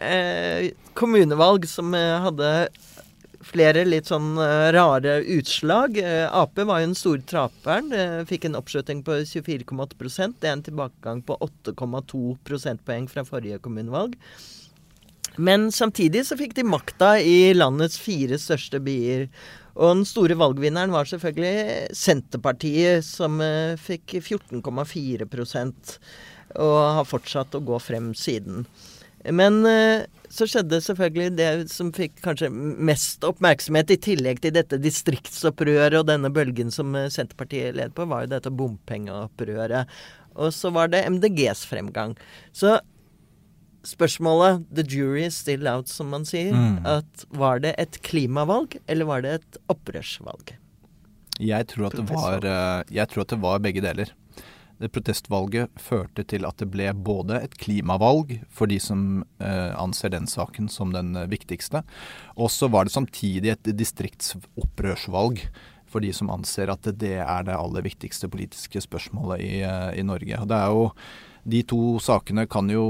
[0.00, 2.50] eh, kommunevalg som eh, hadde
[3.46, 5.98] flere litt sånn eh, rare utslag.
[6.00, 7.92] Eh, Ap var jo den store traperen.
[8.28, 14.16] Fikk en oppslutning på 24,8% Det er en tilbakegang på 8,2 prosentpoeng fra forrige kommunevalg.
[15.36, 19.26] Men samtidig så fikk de makta i landets fire største byer.
[19.76, 23.36] Og den store valgvinneren var selvfølgelig Senterpartiet, som
[23.76, 25.28] fikk 14,4
[26.62, 28.66] og har fortsatt å gå frem siden.
[29.34, 34.78] Men eh, så skjedde selvfølgelig det som fikk kanskje mest oppmerksomhet, i tillegg til dette
[34.82, 39.96] distriktsopprøret og denne bølgen som eh, Senterpartiet led på, var jo dette bompengeopprøret.
[40.36, 42.14] Og så var det MDGs fremgang.
[42.52, 42.76] Så
[43.86, 46.52] spørsmålet The jury is still out, som man sier.
[46.52, 46.84] Mm.
[46.86, 50.54] At var det et klimavalg, eller var det et opprørsvalg?
[51.42, 54.12] Jeg tror, at det var, eh, jeg tror at det var begge deler.
[54.82, 60.12] Det protestvalget førte til at det ble både et klimavalg for de som eh, anser
[60.12, 61.80] den saken som den viktigste,
[62.36, 65.46] og så var det samtidig et distriktsopprørsvalg
[65.88, 70.04] for de som anser at det er det aller viktigste politiske spørsmålet i, eh, i
[70.04, 70.42] Norge.
[70.42, 70.84] Og det er jo
[71.46, 72.84] de to sakene kan jo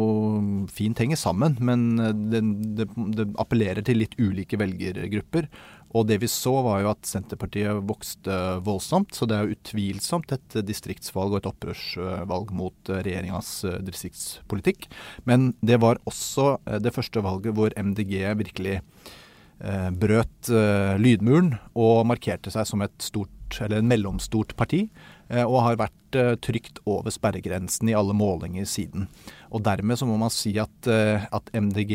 [0.72, 2.40] fint henge sammen, men eh, det,
[2.78, 5.50] det, det appellerer til litt ulike velgergrupper.
[5.96, 10.34] Og det vi så var jo at Senterpartiet vokste voldsomt, så det er jo utvilsomt
[10.36, 14.90] et distriktsvalg og et opprørsvalg mot eh, regjeringas eh, distriktspolitikk.
[15.28, 21.54] Men det var også eh, det første valget hvor MDG virkelig eh, brøt eh, lydmuren
[21.72, 24.86] og markerte seg som et stort, eller en mellomstort parti.
[25.28, 29.08] Eh, Og har vært eh, trygt over sperregrensen i alle målinger siden.
[29.50, 31.94] Og dermed så må man si at, eh, at MDG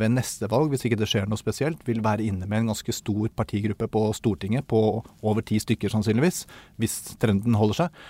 [0.00, 2.94] ved neste valg, hvis ikke det skjer noe spesielt, vil være inne med en ganske
[2.94, 6.44] stor partigruppe på Stortinget, på over ti stykker sannsynligvis,
[6.80, 8.02] hvis trenden holder seg.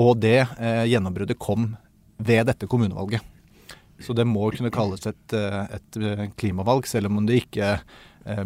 [0.00, 1.74] Og det eh, gjennombruddet kom
[2.22, 3.22] ved dette kommunevalget.
[4.02, 5.98] Så det må kunne kalles et, et
[6.34, 7.76] klimavalg, selv om det ikke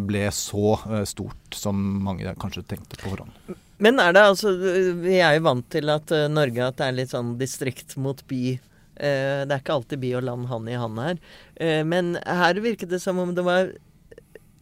[0.04, 0.74] ble så
[1.08, 3.56] stort som mange kanskje tenkte på forhånd.
[3.82, 4.54] Men er det altså
[5.02, 8.22] Vi er jo vant til at uh, Norge at det er litt sånn distrikt mot
[8.28, 8.56] by.
[8.96, 11.20] Uh, det er ikke alltid by og land hand i hand her.
[11.60, 13.74] Uh, men her virket det som om det var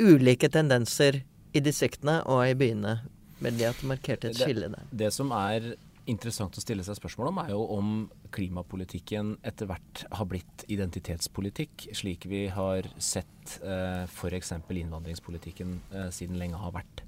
[0.02, 1.22] ulike tendenser
[1.54, 2.98] i distriktene og i byene.
[3.44, 4.86] Med det at det markerte et skille der.
[4.90, 5.74] Det som er
[6.10, 7.90] interessant å stille seg spørsmål om, er jo om
[8.34, 14.52] klimapolitikken etter hvert har blitt identitetspolitikk, slik vi har sett eh, f.eks.
[14.58, 17.03] innvandringspolitikken eh, siden lenge har vært.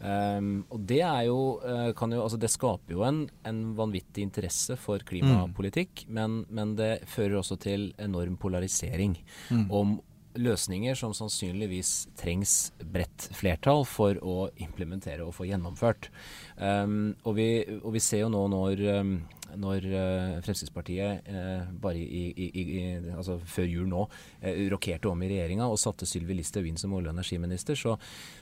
[0.00, 4.76] Um, og det er jo, uh, jo, altså det skaper jo en, en vanvittig interesse
[4.80, 6.14] for klimapolitikk, mm.
[6.16, 9.18] men, men, det fører også til enorm polarisering
[9.50, 9.66] mm.
[9.68, 9.98] om
[10.40, 16.08] løsninger som sannsynligvis trengs bredt flertall for å implementere og få gjennomført.
[16.56, 17.50] Um, og, vi,
[17.82, 19.14] og, vi, ser jo nå når, um,
[19.58, 22.84] når uh, Fremskrittspartiet uh, bare i, i, i,
[23.14, 26.94] altså før jul nå uh, rokerte om i regjeringa og satte Sylvi Listhaug inn som
[26.96, 27.96] olje- og energiminister, så,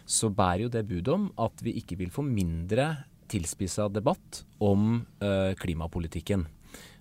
[0.05, 2.91] så bærer jo det bud om at vi ikke vil få mindre
[3.29, 5.03] tilspissa debatt om
[5.61, 6.47] klimapolitikken.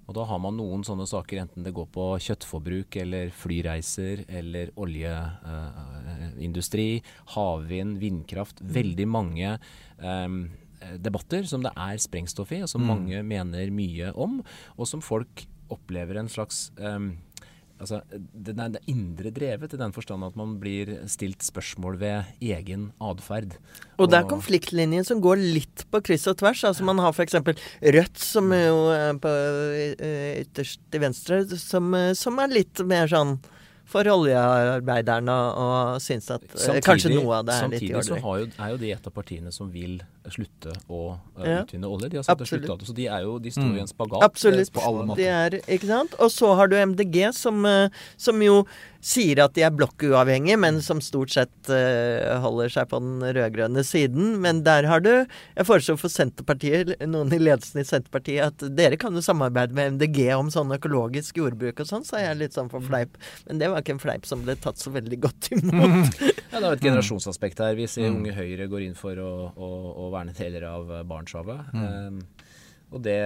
[0.07, 4.69] Og da har man noen sånne saker, enten det går på kjøttforbruk eller flyreiser eller
[4.79, 7.03] oljeindustri,
[7.35, 8.61] havvind, vindkraft.
[8.63, 8.69] Mm.
[8.77, 9.59] Veldig mange
[9.99, 10.47] um,
[11.02, 12.89] debatter som det er sprengstoff i, og som mm.
[12.89, 14.41] mange mener mye om,
[14.78, 17.12] og som folk opplever en slags um,
[17.82, 22.89] altså, den er indre drevet i den forstand at man blir stilt spørsmål ved egen
[23.04, 23.58] atferd.
[23.97, 26.63] Og det er konfliktlinjen som går litt på kryss og tvers.
[26.67, 27.38] Altså Man har f.eks.
[27.97, 29.36] Rødt, som er jo er på
[29.93, 33.38] eh, ytterst til venstre, som, eh, som er litt mer sånn
[33.88, 38.06] for oljearbeiderne og syns at eh, samtidig, kanskje noe av det er litt i Samtidig
[38.10, 39.97] så jo, er jo de et av partiene som vil
[40.28, 42.10] slutte å uh, utvinne olje.
[42.12, 42.67] De har satt Absolutt.
[42.67, 44.73] slutte, så de, er jo, de står jo i en spagat Absolutt.
[44.76, 45.23] på alle måter.
[45.23, 46.17] De er, ikke sant?
[46.19, 47.63] Og så har du MDG, som,
[48.19, 48.58] som jo
[49.04, 53.84] sier at de er blokkuavhengige, men som stort sett uh, holder seg på den rød-grønne
[53.86, 54.36] siden.
[54.43, 59.00] Men der har du Jeg foreslår for Senterpartiet, noen i ledelsen i Senterpartiet, at dere
[59.00, 62.71] kan jo samarbeide med MDG om sånn økologisk jordbruk og sånn, sa jeg litt sånn
[62.73, 63.15] for fleip.
[63.47, 66.21] Men det var ikke en fleip som ble tatt så veldig godt imot.
[66.51, 67.77] ja, det er et generasjonsaspekt her.
[67.79, 68.19] Vi ser mm.
[68.21, 69.71] Unge Høyre går inn for å, å,
[70.07, 71.73] å verne deler av Barentshavet.
[71.73, 71.83] Mm.
[71.87, 72.47] Um,
[72.95, 73.19] og det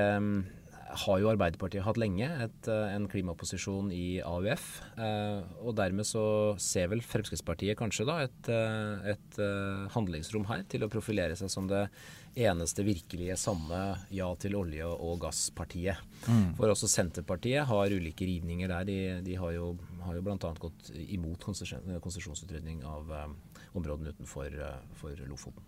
[1.05, 4.81] har jo Arbeiderpartiet hatt lenge, et, eh, en klimaposisjon i AUF.
[4.97, 10.63] Eh, og dermed så ser vel Fremskrittspartiet kanskje da et, eh, et eh, handlingsrom her
[10.67, 11.87] til å profilere seg som det
[12.35, 15.97] eneste virkelige samme ja til olje- og gasspartiet.
[16.27, 16.55] Mm.
[16.55, 18.85] For også Senterpartiet har ulike rivninger der.
[18.85, 20.53] De, de har jo, har jo bl.a.
[20.59, 23.29] gått imot konsesjonsutredning av eh,
[23.77, 24.57] områdene utenfor
[24.99, 25.63] for Lofoten.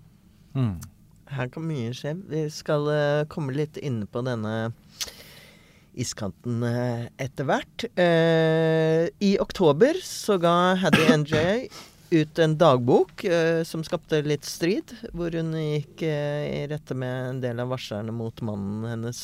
[0.54, 0.78] Mm.
[1.32, 2.16] Her kan mye skje.
[2.30, 4.74] Vi skal uh, komme litt inne på denne
[5.94, 7.88] iskanten uh, etter hvert.
[7.98, 11.42] Uh, I oktober så ga Haddy NJ
[12.14, 13.24] ut en dagbok
[13.66, 18.38] som skapte litt strid, hvor hun gikk i rette med en del av varslerne mot
[18.46, 19.22] mannen hennes,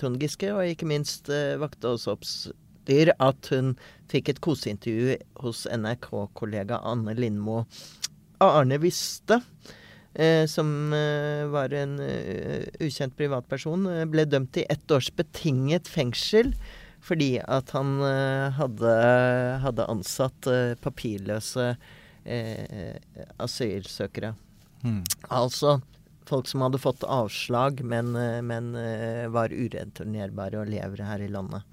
[0.00, 1.30] Trond Giske, og ikke minst
[1.62, 2.16] vakte også
[2.84, 3.74] oppstyr at hun
[4.10, 7.64] fikk et koseintervju hos NRK-kollega Anne Lindmo.
[8.40, 9.40] Arne Viste,
[10.14, 15.88] eh, som eh, var en uh, ukjent privatperson, uh, ble dømt til ett års betinget
[15.88, 16.54] fengsel
[17.04, 18.92] fordi at han eh, hadde,
[19.60, 20.46] hadde, ansatt
[20.80, 21.74] papirløse
[23.44, 24.30] asylsøkere.
[24.80, 25.02] Hmm.
[25.28, 25.82] Altså
[26.24, 28.16] folk som hadde fått avslag, men,
[28.48, 28.72] men
[29.36, 31.68] var ureturnerbare og lever her i landet.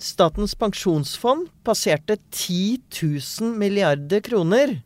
[0.00, 4.76] Statens pensjonsfond passerte 10 000 milliarder kroner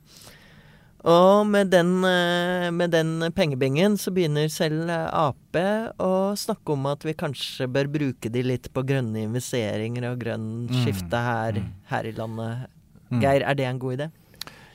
[1.07, 5.59] og med den, eh, med den pengebingen så begynner selv Ap
[6.03, 10.67] å snakke om at vi kanskje bør bruke de litt på grønne investeringer og grønn
[10.67, 10.81] mm.
[10.83, 11.71] skifte her, mm.
[11.93, 12.67] her i landet.
[13.09, 13.21] Mm.
[13.23, 14.11] Geir, er det en god idé?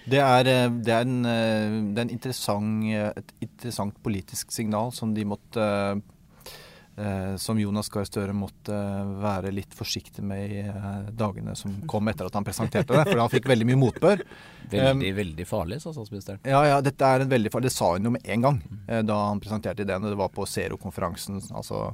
[0.09, 2.87] Det er, eh, det er, en, eh, det er en interessant,
[3.19, 6.01] et interessant politisk signal som de måtte Eh,
[7.41, 8.75] som Jonas Gahr Støre måtte
[9.23, 13.05] være litt forsiktig med i eh, dagene som kom etter at han presenterte det.
[13.09, 14.23] For han fikk veldig mye motbør.
[14.73, 16.41] Veldig, um, veldig farlig, sa statsministeren.
[16.47, 19.01] Ja, ja, dette er en veldig farlig Det sa hun jo med en gang eh,
[19.05, 20.05] da han presenterte ideen.
[20.05, 21.89] Det var på Zero-konferansen, altså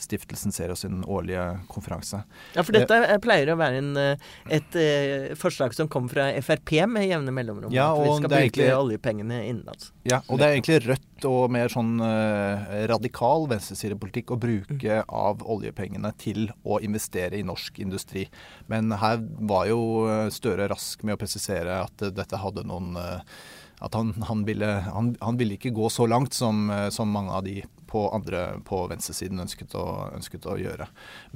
[0.00, 2.22] eller oss i den årlige konferanse.
[2.54, 6.28] Ja, for dette eh, pleier å være en, eh, et eh, forslag som kommer fra
[6.42, 7.72] Frp med jevne mellomrom.
[7.74, 9.92] Ja, at vi skal bruke egentlig, oljepengene innenlands.
[10.08, 12.00] Ja, og det er egentlig Rødt og mer sånn
[12.88, 15.10] radikal venstresidepolitikk å bruke mm.
[15.12, 18.24] av oljepengene til å investere i norsk industri.
[18.72, 19.80] Men her var jo
[20.32, 22.96] Støre rask med å presisere at dette hadde noen
[23.80, 27.44] at han, han, ville, han, han, ville, ikke gå så langt som, som mange av
[27.46, 30.86] de på andre på venstresiden ønsket å, ønsket å gjøre.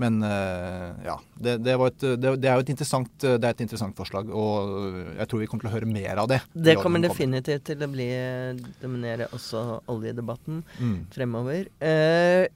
[0.00, 3.64] Men uh, ja, det, det, et, det, det, er jo et interessant, det er et
[3.64, 6.40] interessant forslag, og jeg tror vi kommer til å høre mer av det.
[6.54, 8.10] Det kommer definitivt til å bli
[8.82, 10.98] dominere også oljedebatten mm.
[11.14, 11.66] fremover.
[11.82, 12.46] Uh,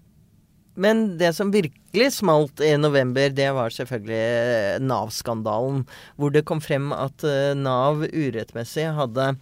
[0.79, 5.81] men det som virkelig smalt i november, det var selvfølgelig Nav-skandalen.
[6.15, 7.25] Hvor det kom frem at
[7.59, 9.33] Nav urettmessig hadde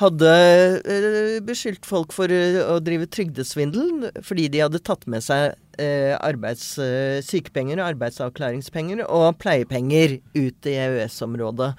[0.00, 0.30] hadde
[0.88, 6.14] eh, beskyldt folk for eh, å drive trygdesvindel fordi de hadde tatt med seg eh,
[6.16, 6.72] arbeids,
[7.26, 11.72] sykepenger, arbeidsavklaringspenger og pleiepenger ut i EØS-området.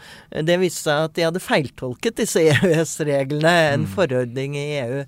[0.48, 5.02] Det viste seg at de hadde feiltolket disse EØS-reglene, en forordning i EU,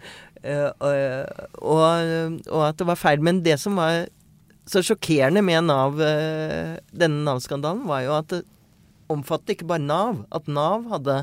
[0.44, 3.22] og, og, at det var feil.
[3.24, 4.10] Men det som var
[4.68, 6.02] så sjokkerende med Nav,
[6.92, 8.44] denne Nav-skandalen, var jo at det
[9.14, 10.24] omfattet ikke bare Nav.
[10.36, 11.22] At Nav hadde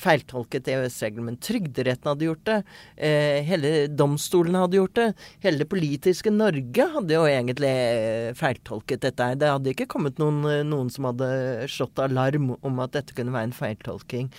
[0.00, 2.58] feiltolket EØS-reglene, men Trygderetten hadde gjort det.
[2.96, 5.08] Eh, hele domstolene hadde gjort det.
[5.44, 9.30] Hele det politiske Norge hadde jo egentlig eh, feiltolket dette.
[9.40, 11.30] Det hadde ikke kommet noen, eh, noen som hadde
[11.70, 14.32] slått alarm om at dette kunne være en feiltolking.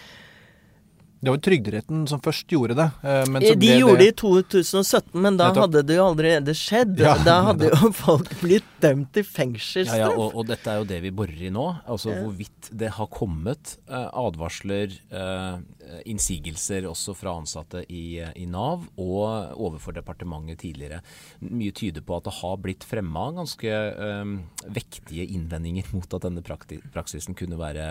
[1.21, 2.87] Det var jo Trygderetten som først gjorde det.
[3.05, 5.61] eh, Men så De gjorde det i 2017, men da Nettopp.
[5.67, 6.95] hadde det jo allerede skjedd.
[6.97, 9.99] Ja, da hadde jo folk blitt dømt til Ja, fengselsstraff.
[10.01, 11.67] ja, og, og dette er jo det vi borer i nå.
[11.85, 15.61] Altså hvorvidt det har kommet eh, advarsler, eh,
[16.09, 21.01] innsigelser også fra ansatte i, i Nav og overfor departementet tidligere.
[21.45, 24.33] Mye tyder på at det har blitt fremma ganske eh,
[24.73, 27.87] vektige innvendinger mot at denne praksisen kunne være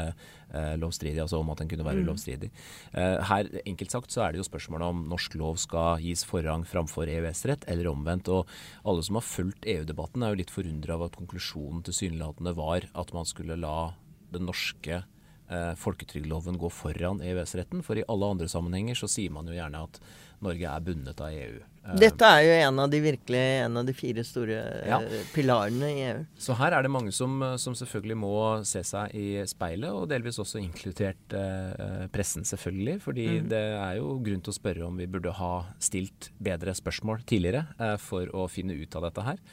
[0.81, 2.51] lovstridig, altså om at den kunne være ulovstridig.
[2.93, 6.67] Eh, her, enkelt sagt, så er det jo spørsmålet om norsk lov skal gis forrang
[6.69, 8.31] framfor EØS-rett, eller omvendt.
[8.33, 8.51] Og
[8.85, 13.15] alle som har fulgt EU-debatten er jo litt forundra av at konklusjonen tilsynelatende var at
[13.17, 13.93] man skulle la
[14.35, 15.03] den norske
[15.51, 17.83] eh, folketrygdloven går foran EØS-retten.
[17.87, 20.01] For i alle andre sammenhenger så sier man jo gjerne at
[20.41, 21.59] Norge er bundet av EU.
[21.85, 25.01] Eh, Dette er jo en av de virkelig en av de fire store eh, Ja.
[25.35, 26.23] pilarene i EU.
[26.41, 28.33] Så her er det mange som, som selvfølgelig må
[28.69, 32.97] se seg i speilet, og delvis også inkludert eh, pressen, selvfølgelig.
[33.05, 37.21] Fordi det er jo grunn til å spørre om vi burde ha stilt bedre spørsmål
[37.29, 39.45] tidligere eh, for å finne ut av dette her.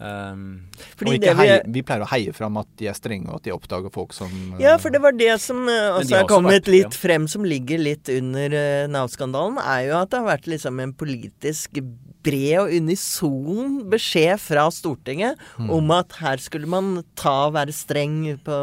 [0.00, 0.64] Um,
[0.96, 3.28] Fordi og det ikke vi, heie, vi pleier å heie fram at de er strenge,
[3.28, 5.76] og at de oppdager folk som eh, ja, for det var det som også de
[5.76, 7.00] også har er også kommet vært- litt ja.
[7.04, 10.94] frem, som ligger litt under uh, Nav-skandalen, er jo at det har vært liksom en
[10.96, 11.82] politisk
[12.22, 15.70] bred og unison beskjed fra Stortinget Mm.
[15.70, 18.58] om at her skulle man ta og være streng på,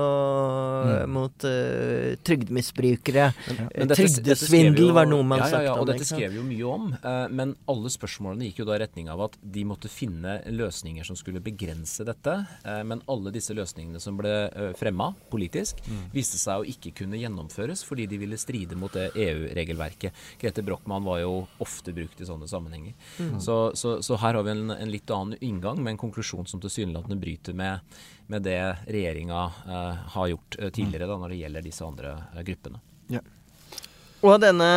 [0.79, 1.09] Mm.
[1.11, 3.33] mot uh, trygdemisbrukere.
[3.49, 6.43] Men dette- dette Trygdesvindel var noe man ja, ja, ja, om, og dette skrev jo
[6.43, 6.87] mye om.
[7.03, 11.05] Uh, men alle spørsmålene gikk jo da i retning av at de måtte finne løsninger
[11.05, 12.35] som skulle begrense dette.
[12.65, 16.11] Uh, men alle disse løsningene som ble uh, fremma politisk, Mm.
[16.13, 20.11] viste seg å ikke kunne gjennomføres fordi de ville stride mot det EU-regelverket.
[20.41, 22.93] Grete Brochmann var jo ofte brukt i sånne sammenhenger.
[23.19, 23.39] Mm.
[23.41, 26.61] Så, så, så her har vi en, en litt annen inngang, med en konklusjon som
[26.63, 27.97] tilsynelatende bryter med,
[28.31, 32.45] med det regjeringa eh, har gjort eh, tidligere da, når det gjelder disse andre eh,
[32.47, 32.81] gruppene.
[34.19, 34.67] Og denne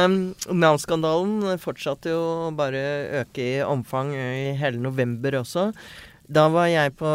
[0.54, 2.82] Nav-skandalen fortsatte jo å bare
[3.22, 5.72] øke i omfang i hele november også.
[6.30, 7.10] Da var jeg på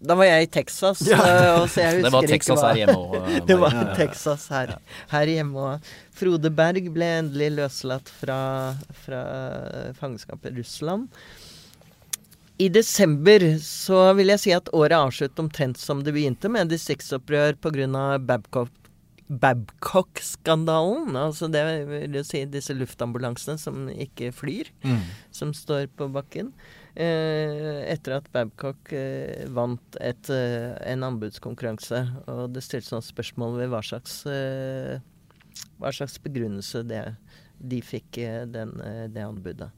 [0.00, 1.16] Da var jeg i Texas, ja.
[1.62, 3.46] og så jeg husker Det var ikke Texas hva- her hjemme òg.
[3.48, 4.74] Det var Texas her,
[5.14, 5.88] her hjemme òg.
[6.14, 8.38] Frode Berg ble endelig løslatt fra,
[9.04, 9.22] fra
[9.98, 11.08] fangenskapet Russland.
[12.62, 17.56] I desember så vil jeg si at året avsluttet omtrent som det begynte, med distriktsopprør
[17.64, 18.18] pga.
[18.22, 18.70] Babcock
[19.24, 21.16] Babcock-skandalen.
[21.16, 25.00] Altså det vil jo si disse luftambulansene som ikke flyr, Mm.
[25.32, 26.52] som står på bakken.
[26.94, 32.00] Eh, etter at Babcock eh, vant et, eh, en anbudskonkurranse.
[32.30, 34.20] Og det stilte noen spørsmål ved hva slags,
[35.80, 37.02] hva slags begrunnelse det,
[37.58, 38.20] de fikk
[38.54, 38.76] den,
[39.10, 39.70] det anbudet.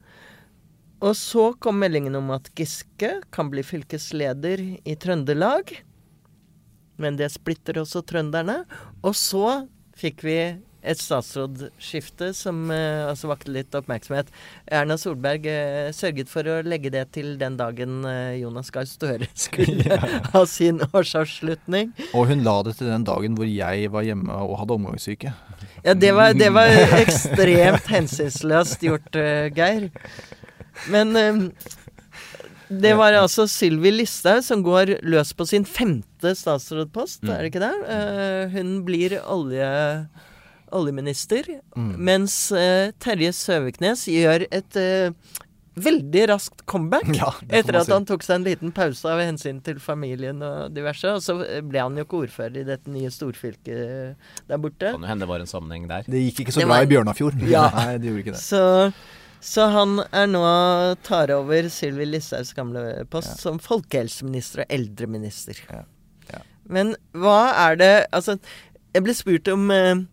[1.04, 5.72] Og så kom meldingen om at Giske kan bli fylkesleder i Trøndelag.
[7.00, 8.62] Men det splitter også trønderne.
[9.04, 10.38] Og så fikk vi
[10.87, 14.30] et statsrådsskifte som eh, også vakte litt oppmerksomhet.
[14.66, 19.28] Erna Solberg eh, sørget for å legge det til den dagen eh, Jonas Gahr Støre
[19.47, 19.99] skulle
[20.32, 21.93] ha sin årsavslutning.
[22.12, 25.34] Og hun la det til den dagen hvor jeg var hjemme og hadde omgangssyke.
[25.82, 26.70] Ja, det var, det var
[27.01, 29.91] ekstremt hensynsløst gjort, eh, Geir.
[30.93, 31.43] Men eh,
[32.68, 37.62] det var altså Sylvi Listhaug som går løs på sin femte statsrådpost, er det ikke
[37.62, 37.74] det?
[37.95, 39.68] Eh, hun blir olje,
[40.74, 41.46] oljeminister,
[41.76, 45.10] mens eh, Terje Søviknes gjør et eh,
[45.76, 47.08] veldig raskt comeback.
[47.16, 47.92] Ja, etter at si.
[47.94, 51.12] han tok seg en liten pause av hensyn til familien og diverse.
[51.18, 54.16] Og så ble han jo ikke ordfører i dette nye storfylket
[54.48, 54.92] der borte.
[54.94, 56.08] Kan jo hende det var en sammenheng der.
[56.08, 57.46] Det gikk ikke så Det bra var- i Bjørnafjord.
[57.50, 57.66] Ja.
[57.76, 58.42] Nei, det gjorde ikke det.
[58.42, 58.62] Så,
[59.52, 60.44] så han er nå
[61.06, 65.60] tar over Sylvi Listhaugs gamle post som folkehelseminister og eldreminister.
[65.70, 65.84] Ja.
[66.32, 66.40] Ja.
[66.66, 68.38] Men hva er det Altså,
[68.96, 70.04] jeg ble spurt om eh, eh,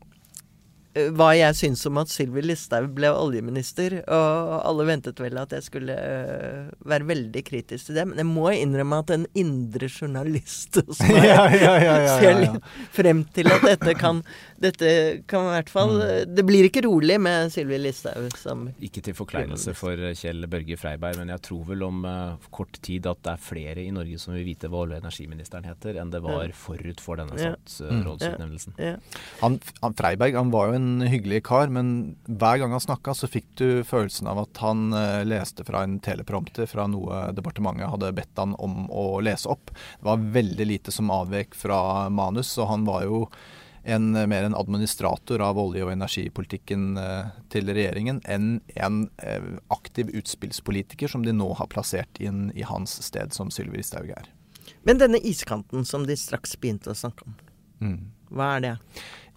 [0.93, 5.65] hva jeg syns om at Sylvi Listhaug ble oljeminister, og alle ventet vel at jeg
[5.65, 8.05] skulle øh, være veldig kritisk til det.
[8.11, 12.69] Men jeg må innrømme at en indre journalist hos meg Ja, ja, ja, ser litt
[12.93, 14.21] frem til at dette kan
[14.63, 14.89] Dette
[15.29, 16.31] kan i hvert fall Mm.
[16.35, 20.77] Det blir ikke rolig med Sylvi Listhaug som Ikke til forkleinelse for eh, Kjell Børge
[20.79, 24.17] Freiberg, men jeg tror vel om uh, kort tid at det er flere i Norge
[24.21, 27.51] som vil vite hva olje- og energiministeren heter, enn det var forut for denne Ja.
[27.65, 28.77] statsrådsutnevnelsen.
[28.79, 28.95] ja.
[29.41, 33.29] Han, han Freiberg han var jo en hyggelig kar, men hver gang han snakka, så
[33.29, 38.13] fikk du følelsen av at han uh, leste fra en teleprompter fra noe departementet hadde
[38.15, 39.73] bedt han om å lese opp.
[39.99, 43.25] Det var veldig lite som avvek fra manus, og han var jo
[43.83, 50.11] en, mer en administrator av olje- og energipolitikken eh, til regjeringen enn en eh, aktiv
[50.15, 54.29] utspillspolitiker som de nå har plassert inn i hans sted, som Sylvi Listhaug er.
[54.87, 57.35] Men denne iskanten som de straks begynte å snakke om,
[57.83, 58.13] Mm.
[58.31, 58.77] hva er det?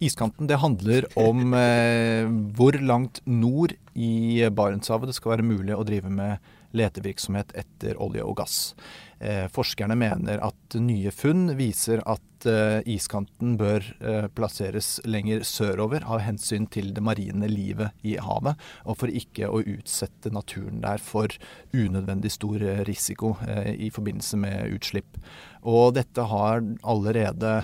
[0.06, 5.86] Iskanten det handler om eh, hvor langt nord i Barentshavet det skal være mulig å
[5.88, 6.38] drive med
[6.76, 8.74] letevirksomhet etter olje og gass.
[9.20, 16.04] Eh, forskerne mener at nye funn viser at eh, iskanten bør eh, plasseres lenger sørover
[16.04, 21.00] av hensyn til det marine livet i havet, og for ikke å utsette naturen der
[21.00, 21.32] for
[21.72, 23.38] unødvendig stor risiko
[23.72, 25.16] i forbindelse med utslipp.
[25.64, 27.62] Og dette har allerede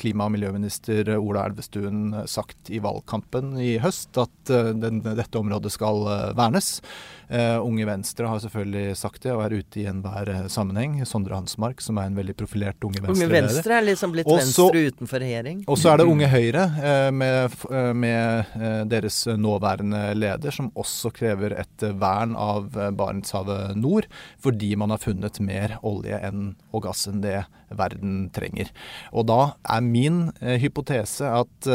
[0.00, 6.06] klima- og miljøminister Ola Elvestuen sagt i valgkampen i høst at dette området skal
[6.38, 6.78] vernes.
[7.28, 10.98] Eh, Unge Venstre har selvfølgelig sagt det og er ute i enhver eh, sammenheng.
[11.08, 13.48] Sondre Hansmark, som er en veldig profilert Unge Unge Venstre-leder.
[13.48, 15.62] Venstre er liksom blitt også, Venstre utenfor regjering.
[15.70, 17.58] Og så er det Unge Høyre eh, med,
[17.96, 18.56] med
[18.90, 24.08] deres nåværende leder, som også krever et vern av Barentshavet nord,
[24.42, 27.44] fordi man har funnet mer olje enn, og gass enn det
[27.74, 28.70] verden trenger.
[29.12, 29.40] Og da
[29.76, 31.70] er min hypotese at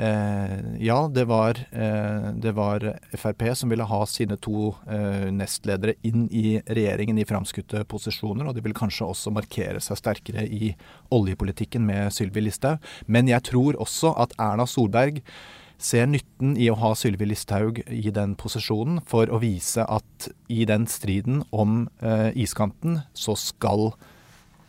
[0.00, 6.28] ja, det var, eh, det var Frp som ville ha sine to eh, nestledere inn
[6.32, 10.72] i regjeringen i framskutte posisjoner, og de vil kanskje også markere seg sterkere i
[11.12, 12.80] oljepolitikken med Sylvi Listhaug.
[13.06, 15.20] Men jeg tror også at Erna Solberg
[15.80, 20.66] ser nytten i å ha Sylvi Listhaug i den posisjonen for å vise at i
[20.68, 23.90] den striden om eh, iskanten, så skal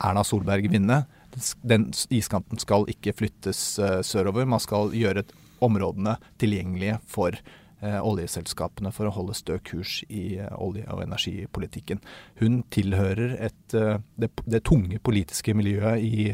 [0.02, 1.04] Erna Solberg vinne.
[1.62, 4.48] Den iskanten skal ikke flyttes eh, sørover.
[4.50, 5.26] Man skal gjøre
[5.62, 12.02] områdene tilgjengelige for eh, oljeselskapene for å holde stø kurs i eh, olje- og energipolitikken.
[12.42, 16.28] Hun tilhører et, det, det tunge politiske miljøet i,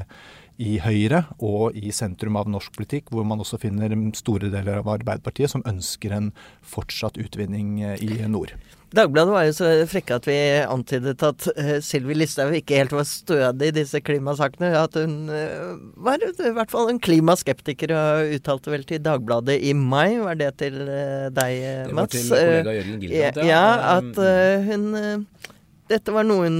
[0.58, 4.92] i Høyre og i sentrum av norsk politikk, hvor man også finner store deler av
[4.98, 6.34] Arbeiderpartiet som ønsker en
[6.66, 8.56] fortsatt utvinning i nord.
[8.96, 13.08] Dagbladet var jo så frekke at vi antydet at uh, Sylvi Listhaug ikke helt var
[13.10, 14.72] stødig i disse klimasakene.
[14.80, 19.74] At hun eh, var i hvert fall en klimaskeptiker, og uttalte vel til Dagbladet i
[19.76, 22.16] mai, var det til eh, deg, Mats?
[22.16, 23.98] Det var til kollega Eh, Jørgen ja, Gilbrand, ja, ja.
[23.98, 25.54] at eh, hun eh,
[25.88, 26.58] Dette var noe hun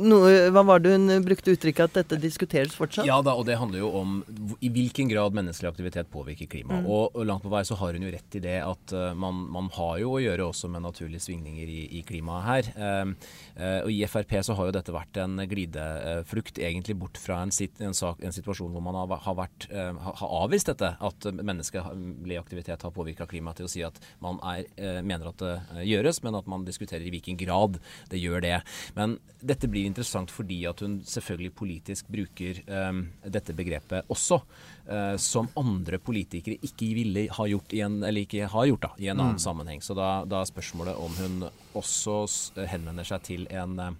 [0.00, 3.06] noe, Hva var det hun brukte uttrykket at dette diskuteres fortsatt?
[3.08, 4.16] Ja da, og det handler jo om
[4.64, 6.84] i hvilken grad menneskelig aktivitet påvirker klimaet.
[6.84, 6.90] Mm.
[6.90, 9.44] Og, og langt på vei så har hun jo rett i det at uh, man,
[9.54, 12.70] man har jo å gjøre også med naturlige svingninger i, i klimaet her.
[12.76, 17.40] Uh, uh, og i Frp så har jo dette vært en glideflukt egentlig bort fra
[17.44, 20.90] en, sit, en, sak, en situasjon hvor man har, har, vært, eh, har, avvist dette,
[21.04, 24.66] at menneskelig aktivitet har påvirka klimaet, til å si at man er,
[25.06, 27.78] mener at det gjøres, men at man diskuterer i hvilken grad
[28.10, 28.56] det gjør det.
[28.98, 34.40] Men dette blir interessant fordi at hun selvfølgelig politisk bruker um, dette begrepet også,
[34.88, 39.10] uh, som andre politikere ikke ville ha gjort i en, ikke har gjort da, i
[39.12, 39.82] en annen sammenheng.
[39.84, 42.22] Så da, da er spørsmålet om hun også
[42.70, 43.92] henvender seg til en uh,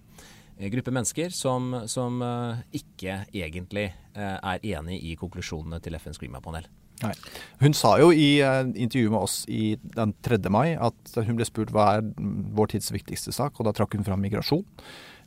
[0.71, 6.67] gruppe mennesker som, som uh, ikke egentlig eh, er enig i konklusjonene til FNs klimapanel.
[7.03, 7.11] Nei.
[7.59, 10.39] Hun sa jo i uh, intervjuet med oss i den 3.
[10.53, 13.97] mai at hun ble spurt hva er mm, vår tids viktigste sak, og da trakk
[13.97, 14.63] hun fram migrasjon.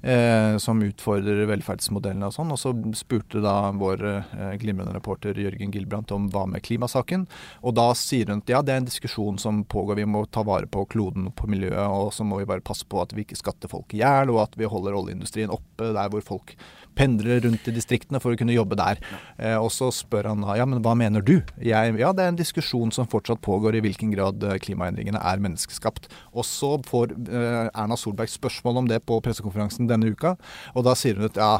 [0.03, 2.53] Eh, som utfordrer velferdsmodellene og sånn.
[2.55, 7.27] Og så spurte da vår eh, glimrende reporter Jørgen Gilbrandt om hva med klimasaken.
[7.67, 10.45] Og da sier hun at ja, det er en diskusjon som pågår, vi må ta
[10.47, 13.27] vare på kloden og på miljøet, og så må vi bare passe på at vi
[13.27, 16.55] ikke skatter folk i hjel, og at vi holder oljeindustrien oppe der hvor folk
[16.99, 19.01] pendler rundt i distriktene for å kunne jobbe der.
[19.37, 21.37] Eh, og så spør han ja, men hva mener du?
[21.63, 25.45] Jeg, ja, det er en diskusjon som fortsatt pågår i hvilken grad eh, klimaendringene er
[25.45, 26.11] menneskeskapt.
[26.35, 30.37] Og så får eh, Erna Solberg spørsmål om det på pressekonferansen denne uka,
[30.75, 31.53] og da sier hun at ja,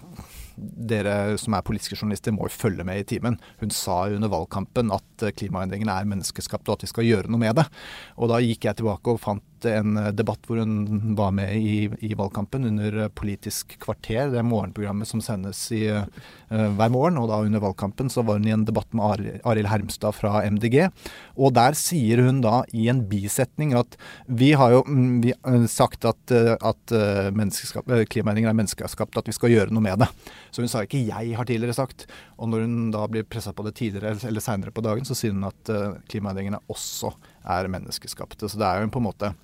[0.59, 3.39] dere som er politiske journalister må jo følge med i timen.
[3.63, 7.61] Hun sa under valgkampen at klimaendringene er menneskeskapt og at vi skal gjøre noe med
[7.61, 7.69] det.
[8.19, 11.89] Og da gikk jeg tilbake og fant en eh, debatt hvor hun var med i,
[12.05, 16.05] i valgkampen under eh, Politisk kvarter, det morgenprogrammet som sendes i, uh,
[16.49, 17.19] hver morgen.
[17.19, 20.89] Og da under valgkampen så var hun i en debatt med Arild Hermstad fra MDG.
[21.37, 25.35] Og der sier hun da i en bisetning at vi har jo mm, vi
[25.71, 26.95] sagt at, at
[28.13, 30.09] klimaendringer er menneskeskapt, at vi skal gjøre noe med det.
[30.53, 32.07] Så hun sa ikke 'jeg har tidligere sagt'.
[32.39, 35.33] Og når hun da blir pressa på det tidligere eller seinere på dagen, så sier
[35.33, 35.73] hun at
[36.09, 37.13] klimaendringene også
[37.49, 38.49] er menneskeskapte.
[38.49, 39.35] Så det er jo på en måte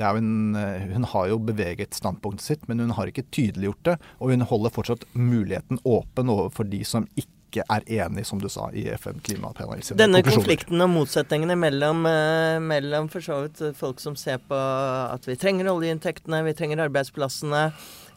[0.00, 3.98] en, eh, hun har jo beveget standpunktet sitt, men hun har ikke tydeliggjort det.
[4.20, 8.70] Og hun holder fortsatt muligheten åpen overfor de som ikke er enig, som du sa,
[8.72, 14.16] i FN klimapanel Denne konflikten og motsetningene mellom, eh, mellom for så vidt folk som
[14.16, 17.72] ser på at vi trenger oljeinntektene, vi trenger arbeidsplassene,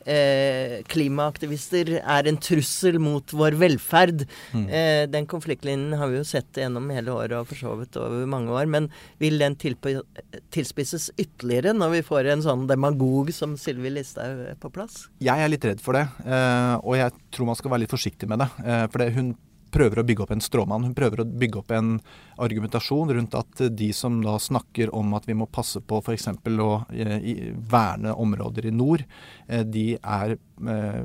[0.05, 4.25] eh, klimaaktivister er en trussel mot vår velferd.
[4.53, 4.65] Mm.
[4.69, 8.25] Eh, den konfliktlinjen har vi jo sett gjennom hele året og for så vidt over
[8.29, 8.69] mange år.
[8.71, 8.89] Men
[9.21, 15.05] vil den tilspisses ytterligere når vi får en sånn demagog som Sylvi Listhaug på plass?
[15.23, 18.29] Jeg er litt redd for det, eh, og jeg tror man skal være litt forsiktig
[18.31, 18.51] med det.
[18.65, 19.35] Eh, for det, hun
[19.75, 20.87] prøver å bygge opp en stråmann.
[20.87, 21.97] Hun prøver å bygge opp en
[22.41, 26.29] argumentasjon rundt at de som da snakker om at vi må passe på f.eks.
[26.63, 29.05] å eh, verne områder i nord,
[29.47, 31.03] eh, de er eh,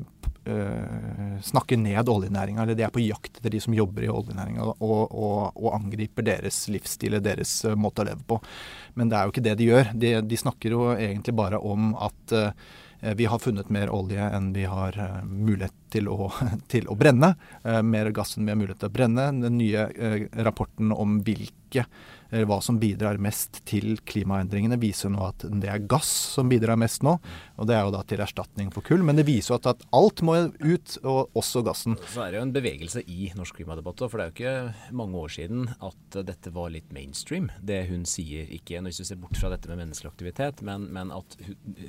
[1.45, 5.03] snakker ned oljenæringa, eller de er på jakt etter de som jobber i oljenæringa og,
[5.13, 8.41] og, og, angriper deres livsstil deres måte å leve på.
[8.99, 9.93] Men det er jo ikke det de gjør.
[9.95, 12.35] De, de snakker jo egentlig bare om at
[13.01, 16.31] vi har funnet mer olje enn vi har eh, mulighet til å,
[16.73, 17.35] til å brenne.
[17.65, 19.29] Eh, mer gass enn vi har mulighet til å brenne.
[19.41, 19.89] Den nye
[20.47, 21.87] rapporten om hvilke
[22.31, 26.79] Eh, hva som bidrar mest til klimaendringene, viser nå at det er gass som bidrar
[26.79, 27.17] mest nå.
[27.61, 29.05] Og det er jo da til erstatning for kull.
[29.07, 31.99] Men det viser jo at, at alt må ut, og også gassen.
[32.11, 35.19] Så er det jo en bevegelse i norsk klimadebatt for det er jo ikke mange
[35.21, 38.49] år siden at dette var litt mainstream, det hun sier.
[38.57, 41.37] Ikke hvis vi ser bort fra dette med menneskelig aktivitet, men, men at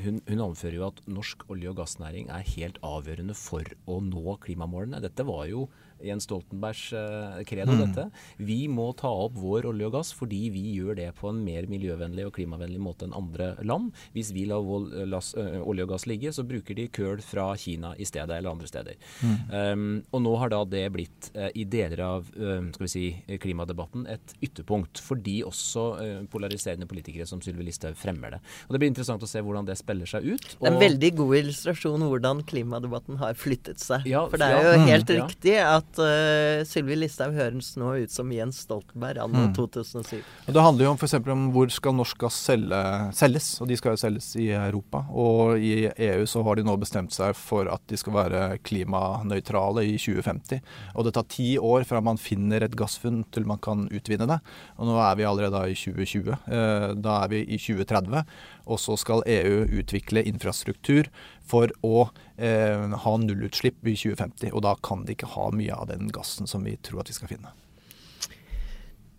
[0.03, 4.36] hun, hun anfører jo at norsk olje- og gassnæring er helt avgjørende for å nå
[4.43, 5.01] klimamålene.
[5.03, 5.69] Dette var jo
[6.05, 7.82] Jens Stoltenbergs uh, credo, mm.
[7.86, 8.07] dette.
[8.41, 11.67] Vi må ta opp vår olje og gass fordi vi gjør det på en mer
[11.72, 13.91] miljøvennlig og klimavennlig måte enn andre land.
[14.15, 18.07] Hvis vi lar uh, olje og gass ligge, så bruker de køl fra Kina i
[18.07, 18.99] stedet, eller andre steder.
[19.22, 19.38] Mm.
[19.51, 23.05] Um, og nå har da det blitt, uh, i deler av skal vi si,
[23.41, 25.01] klimadebatten, et ytterpunkt.
[25.03, 25.84] Fordi også
[26.32, 28.39] polariserende politikere som Sylvi Listhaug fremmer det.
[28.68, 30.47] Og Det blir interessant å se hvordan det spiller seg ut.
[30.59, 34.05] det er en veldig god illustrasjon hvordan klimadebatten har flyttet seg.
[34.09, 37.93] Ja, For det er jo ja, helt mm, riktig at uh, Sylvi Listhaug høres nå
[38.03, 39.55] ut som Jens Stoltenberg anno mm.
[39.57, 40.20] 2007.
[40.47, 41.18] Og det handler jo f.eks.
[41.36, 42.82] om hvor skal norsk gass selge,
[43.18, 45.03] selges, og de skal jo selges i Europa.
[45.12, 49.84] Og i EU så har de nå bestemt seg for at de skal være klimanøytrale
[49.89, 50.62] i 2050.
[50.95, 54.39] Og det tar ti år fra man finner et gassfunn til man kan utvinne det.
[54.78, 56.32] Og nå er vi allerede i 2020.
[56.47, 58.24] Uh, da er vi i 2030.
[58.72, 61.10] Og så skal EU utvikle infrastruktur
[61.52, 62.06] for å
[62.38, 64.54] eh, ha nullutslipp i 2050.
[64.54, 67.18] Og da kan de ikke ha mye av den gassen som vi tror at vi
[67.18, 67.52] skal finne.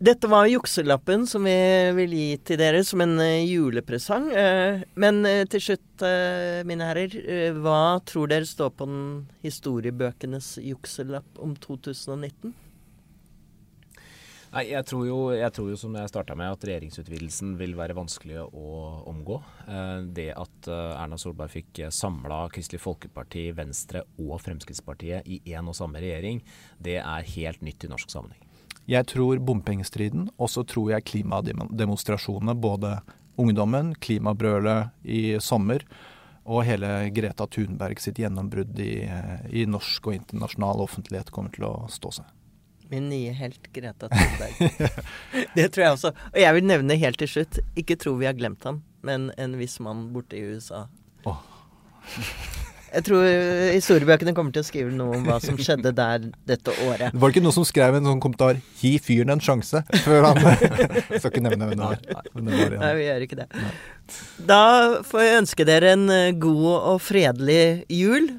[0.02, 1.54] Dette var jukselappen som vi
[1.94, 4.24] vil gi til dere som en uh, julepresang.
[4.34, 5.86] Uh, men uh, til slutt,
[6.66, 7.12] mine herrer,
[7.62, 9.04] hva tror dere står på den
[9.44, 12.50] historiebøkenes jukselapp om 2019?
[14.52, 17.96] Nei, jeg tror, jo, jeg tror jo, som jeg starta med, at regjeringsutvidelsen vil være
[17.96, 18.72] vanskelig å
[19.08, 19.38] omgå.
[19.64, 25.72] Eh, det at eh, Erna Solberg fikk samla Kristelig Folkeparti, Venstre og Fremskrittspartiet i én
[25.72, 26.42] og samme regjering,
[26.84, 28.51] det er helt nytt i norsk sammenheng.
[28.90, 32.54] Jeg tror bompengestriden, og så tror jeg klimademonstrasjonene.
[32.58, 32.96] Både
[33.40, 35.84] ungdommen, klimabrølet i sommer
[36.42, 39.06] og hele Greta Thunberg sitt gjennombrudd i,
[39.54, 42.32] i norsk og internasjonal offentlighet kommer til å stå seg.
[42.92, 44.98] Min nye helt Greta Thunberg.
[45.56, 46.12] det tror jeg også.
[46.32, 49.56] Og jeg vil nevne helt til slutt, ikke tro vi har glemt ham, men en
[49.60, 50.84] viss mann borte i USA.
[51.24, 51.40] Oh.
[52.92, 53.24] Jeg tror
[53.72, 57.14] historiebøkene kommer til å skrive noe om hva som skjedde der dette året.
[57.14, 60.40] Var Det ikke noen som skrev en sånn kommentar 'gi fyren en sjanse' før han
[61.20, 62.76] Skal ikke nevne hvem det var.
[62.82, 63.48] Nei, vi gjør ikke det.
[64.48, 64.62] Da
[65.08, 67.62] får jeg ønske dere en eh, god og fredelig
[67.92, 68.32] jul.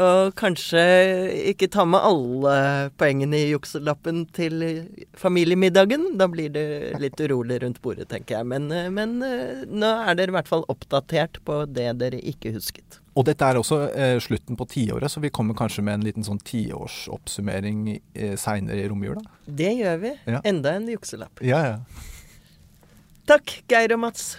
[0.00, 0.82] Og kanskje
[1.50, 2.52] ikke ta med alle
[3.00, 4.62] poengene i jukselappen til
[5.18, 6.12] familiemiddagen.
[6.20, 8.46] Da blir det litt urolig rundt bordet, tenker jeg.
[8.52, 12.54] Men, eh, men eh, nå er dere i hvert fall oppdatert på det dere ikke
[12.54, 12.99] husket.
[13.20, 16.24] Og dette er også eh, slutten på tiåret, så vi kommer kanskje med en liten
[16.24, 19.20] sånn tiårsoppsummering eh, seinere i romjula?
[19.44, 20.14] Det gjør vi.
[20.24, 20.40] Ja.
[20.48, 21.42] Enda en jukselapp.
[21.44, 22.06] Ja, ja.
[23.28, 24.30] Takk, Geir og Mats.